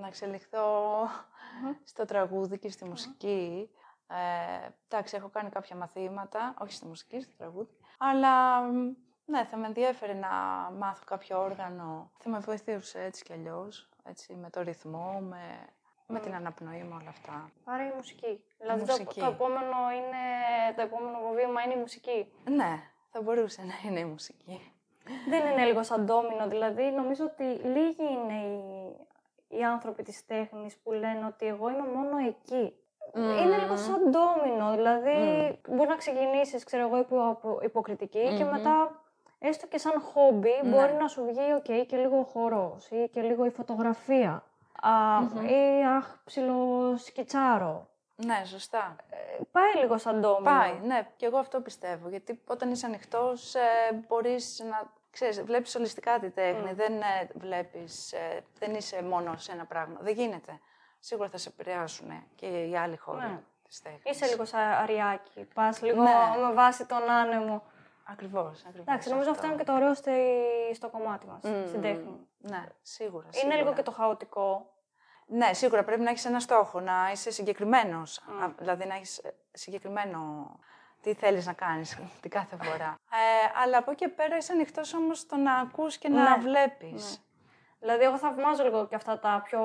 να 0.00 0.06
εξελιχθώ 0.06 1.06
στο 1.84 2.04
τραγούδι 2.04 2.58
και 2.58 2.70
στη 2.70 2.84
μουσική. 2.84 3.70
Ε, 4.08 4.68
εντάξει, 4.88 5.16
έχω 5.16 5.28
κάνει 5.28 5.48
κάποια 5.48 5.76
μαθήματα, 5.76 6.54
όχι 6.58 6.72
στη 6.72 6.86
μουσική, 6.86 7.20
στο 7.20 7.32
τραγούδι. 7.36 7.76
Αλλά 7.98 8.60
μ, 8.60 8.92
ναι, 9.24 9.44
θα 9.44 9.56
με 9.56 9.66
ενδιέφερε 9.66 10.12
να 10.12 10.28
μάθω 10.78 11.04
κάποιο 11.06 11.42
όργανο. 11.42 12.10
Θα 12.18 12.30
με 12.30 12.38
βοηθούσε 12.38 13.02
έτσι 13.02 13.24
κι 13.24 13.32
αλλιώς, 13.32 13.88
έτσι, 14.04 14.34
με 14.34 14.50
το 14.50 14.62
ρυθμό, 14.62 15.20
με, 15.20 15.42
με 16.06 16.20
την 16.20 16.34
αναπνοή 16.34 16.82
μου, 16.82 16.96
όλα 17.00 17.08
αυτά. 17.08 17.50
Άρα 17.64 17.86
η 17.86 17.92
μουσική. 17.96 18.44
Δηλαδή 18.58 18.84
το, 18.84 18.92
μουσική. 18.92 19.20
το, 19.20 19.26
επόμενο 19.26 19.90
είναι, 19.96 20.22
το 20.76 20.82
επόμενο 20.82 21.18
βήμα 21.34 21.62
είναι 21.62 21.74
η 21.74 21.80
μουσική. 21.80 22.32
Ναι, 22.44 22.82
θα 23.10 23.22
μπορούσε 23.22 23.62
να 23.62 23.90
είναι 23.90 24.00
η 24.00 24.04
μουσική. 24.04 24.72
Δεν 25.28 25.46
είναι 25.46 25.64
λίγο 25.64 25.82
σαν 25.82 26.04
ντόμινο, 26.04 26.48
δηλαδή 26.48 26.82
νομίζω 26.82 27.24
ότι 27.24 27.44
λίγοι 27.44 28.12
είναι 28.12 28.34
οι, 28.34 28.96
οι 29.50 29.64
άνθρωποι 29.64 30.02
της 30.02 30.26
τέχνης 30.26 30.76
που 30.76 30.92
λένε 30.92 31.26
ότι 31.26 31.46
εγώ 31.46 31.68
είμαι 31.70 31.86
μόνο 31.94 32.16
εκεί. 32.28 32.74
Είναι 33.14 33.56
λίγο 33.56 33.76
σαν 33.76 34.10
ντόμινο, 34.10 34.70
δηλαδή 34.70 35.58
μπορεί 35.68 35.88
να 35.88 35.96
ξεκινήσεις, 35.96 36.64
ξέρω 36.64 36.86
εγώ, 36.86 36.98
υπο, 36.98 37.28
από 37.28 37.58
υποκριτική 37.62 38.34
και 38.36 38.44
μετά 38.44 39.00
έστω 39.38 39.66
και 39.66 39.78
σαν 39.78 40.00
χόμπι 40.00 40.52
μπορεί 40.64 40.92
να 40.92 41.08
σου 41.08 41.24
βγει 41.24 41.52
οκ, 41.56 41.86
και 41.86 41.96
λίγο 41.96 42.18
ο 42.18 42.22
χορός 42.22 42.90
ή 42.90 43.08
και 43.12 43.20
λίγο 43.20 43.44
η 43.44 43.50
φωτογραφία. 43.50 44.42
Α, 44.82 44.90
Ή 45.48 45.84
αχ, 45.96 46.16
ψιλοσκιτσάρω. 46.24 47.88
Ναι, 48.16 48.42
σωστά. 48.44 48.96
Ε, 49.10 49.42
Πάει 49.52 49.82
λίγο 49.82 49.98
σαν 49.98 50.20
ντόμινο. 50.20 50.50
Πάει, 50.50 50.80
ναι, 50.84 51.06
και 51.16 51.26
εγώ 51.26 51.38
αυτό 51.38 51.60
πιστεύω. 51.60 52.08
Γιατί 52.08 52.40
όταν 52.46 52.70
είσαι 52.70 52.86
ανοιχτός, 52.86 53.54
ε, 53.54 53.60
μπορείς 54.08 54.62
να. 54.70 54.92
Ξέρεις, 55.11 55.42
βλέπεις 55.42 55.75
ολιστικά 55.75 56.18
τη 56.18 56.31
τέχνη. 56.31 56.73
Δεν, 56.73 57.01
ε, 57.01 57.29
βλέπεις, 57.35 58.12
ε, 58.12 58.44
δεν 58.59 58.75
είσαι 58.75 59.03
μόνο 59.03 59.37
σε 59.37 59.53
ένα 59.53 59.64
πράγμα. 59.64 59.99
Δεν 60.01 60.14
γίνεται. 60.14 60.61
Σίγουρα 60.99 61.29
θα 61.29 61.37
σε 61.37 61.49
επηρεάσουν 61.49 62.27
και 62.35 62.46
οι 62.46 62.77
άλλοι 62.77 62.96
χώροι 62.96 63.20
Ναι. 63.20 63.40
της 63.68 63.83
τέχνης. 63.83 64.03
Είσαι 64.16 64.27
λίγο 64.27 64.44
σφουγγαράκι. 64.44 65.48
Πας 65.55 65.83
λίγο 65.83 66.03
Ναι. 66.03 66.11
με 66.46 66.53
βάση 66.53 66.87
τον 66.87 67.11
άνεμο. 67.11 67.62
Ακριβώς, 68.05 68.61
ακριβώς. 68.64 68.87
Εντάξει, 68.87 69.11
νομίζω 69.11 69.31
αυτό 69.31 69.46
είναι 69.46 69.57
και 69.57 69.64
το 69.64 69.73
ωραίο 69.73 69.94
στο 70.75 70.88
κομμάτι 70.90 71.27
μας, 71.27 71.40
στην 71.68 71.81
τέχνη. 71.81 72.27
Ναι, 72.38 72.66
σίγουρα. 72.83 73.27
Είναι 73.44 73.55
λίγο 73.55 73.73
και 73.73 73.83
το 73.83 73.90
χαοτικό. 73.90 74.73
Ναι, 75.27 75.53
σίγουρα 75.53 75.85
πρέπει 75.85 76.01
να 76.01 76.11
έχεις 76.11 76.25
ένα 76.25 76.40
στόχο, 76.40 76.81
να 76.81 77.11
είσαι 77.12 77.31
συγκεκριμένος. 77.31 78.20
Δηλαδή 78.59 78.87
να 78.87 78.94
έχεις 78.94 79.18
ε, 79.18 79.35
συγκεκριμένο 79.53 80.51
τι 81.02 81.14
θέλεις 81.14 81.46
να 81.46 81.52
κάνεις 81.52 81.98
την 82.20 82.30
κάθε 82.30 82.56
φορά; 82.62 82.94
Ε, 83.10 83.60
αλλά 83.62 83.78
από 83.78 83.90
εκεί 83.90 84.04
και 84.04 84.10
πέρα 84.10 84.36
είσαι 84.36 84.52
ανοιχτός 84.52 84.94
όμως 84.94 85.18
στο 85.18 85.36
να 85.36 85.54
ακούς 85.54 85.98
και 85.98 86.08
να 86.08 86.36
ναι, 86.36 86.42
βλέπεις. 86.42 87.18
Ναι. 87.18 87.24
Δηλαδή, 87.80 88.04
εγώ 88.04 88.18
θαυμάζω 88.18 88.62
λίγο 88.62 88.86
και 88.86 88.94
αυτά 88.94 89.18
τα 89.18 89.42
πιο 89.44 89.60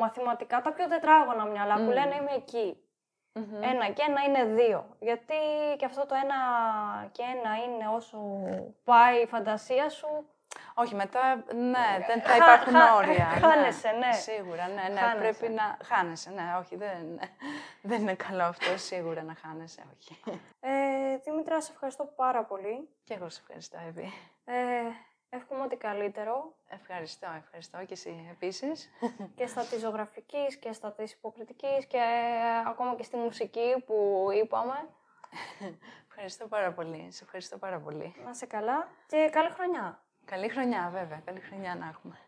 μαθηματικά, 0.00 0.60
τα 0.60 0.72
πιο 0.72 0.88
τετράγωνα 0.88 1.44
μυαλά 1.44 1.74
που 1.74 1.90
λένε 1.90 2.14
είμαι 2.14 2.44
Ένα 3.60 3.88
και 3.90 4.04
ένα 4.08 4.22
είναι 4.22 4.44
δύο. 4.44 4.96
Γιατί 4.98 5.34
και 5.76 5.84
αυτό 5.84 6.06
το 6.06 6.14
ένα 6.14 6.36
και 7.12 7.22
ένα 7.22 7.56
είναι 7.64 7.88
όσο 7.96 8.18
πάει 8.84 9.22
η 9.22 9.26
φαντασία 9.26 9.88
σου. 9.88 10.26
Όχι, 10.80 10.94
μετά 10.94 11.34
ναι, 11.54 12.04
δεν 12.06 12.22
θα 12.22 12.36
υπάρχουν 12.36 12.74
όρια. 12.74 13.28
Ναι. 13.34 13.40
Χάνεσαι, 13.40 13.90
ναι. 13.90 14.12
Σίγουρα, 14.12 14.68
ναι, 14.68 14.94
ναι. 14.94 15.18
Πρέπει 15.18 15.48
να 15.48 15.76
χάνεσαι, 15.84 16.30
ναι. 16.30 16.56
Όχι, 16.58 16.76
δεν, 16.76 17.20
δεν 17.90 18.00
είναι 18.00 18.14
καλό 18.14 18.42
αυτό, 18.42 18.78
σίγουρα 18.78 19.22
να 19.22 19.34
χάνεσαι, 19.34 19.82
όχι. 19.96 20.20
Ε, 20.60 21.16
Δήμητρα, 21.24 21.60
σε 21.60 21.72
ευχαριστώ 21.72 22.04
πάρα 22.16 22.44
πολύ. 22.44 22.88
Και 23.04 23.14
εγώ 23.14 23.28
σε 23.28 23.40
ευχαριστώ, 23.42 23.78
Εύη. 23.88 24.12
Ε, 24.44 24.54
Εύχομαι 25.32 25.62
ό,τι 25.62 25.76
καλύτερο. 25.76 26.54
Ευχαριστώ, 26.68 27.28
ευχαριστώ 27.36 27.78
και 27.78 27.92
εσύ 27.92 28.28
επίσης. 28.30 28.90
και 29.36 29.46
στα 29.46 29.62
της 29.64 29.80
ζωγραφικής 29.80 30.56
και 30.56 30.72
στα 30.72 30.92
της 30.92 31.12
υποκριτικής 31.12 31.86
και 31.86 32.02
ακόμα 32.66 32.94
και 32.94 33.02
στη 33.02 33.16
μουσική 33.16 33.82
που 33.86 34.26
είπαμε. 34.42 34.88
ευχαριστώ 36.08 36.46
πάρα 36.46 36.72
πολύ. 36.72 37.06
Σε 37.10 37.24
ευχαριστώ 37.24 37.58
πάρα 37.58 37.78
πολύ. 37.80 38.14
Να 38.24 38.34
σε 38.34 38.46
καλά 38.46 38.88
και 39.06 39.28
καλή 39.32 39.50
χρονιά. 39.50 40.02
Καλή 40.30 40.48
χρονιά, 40.48 40.90
βέβαια. 40.92 41.22
Καλή 41.24 41.40
χρονιά 41.40 41.74
να 41.74 41.86
έχουμε. 41.88 42.18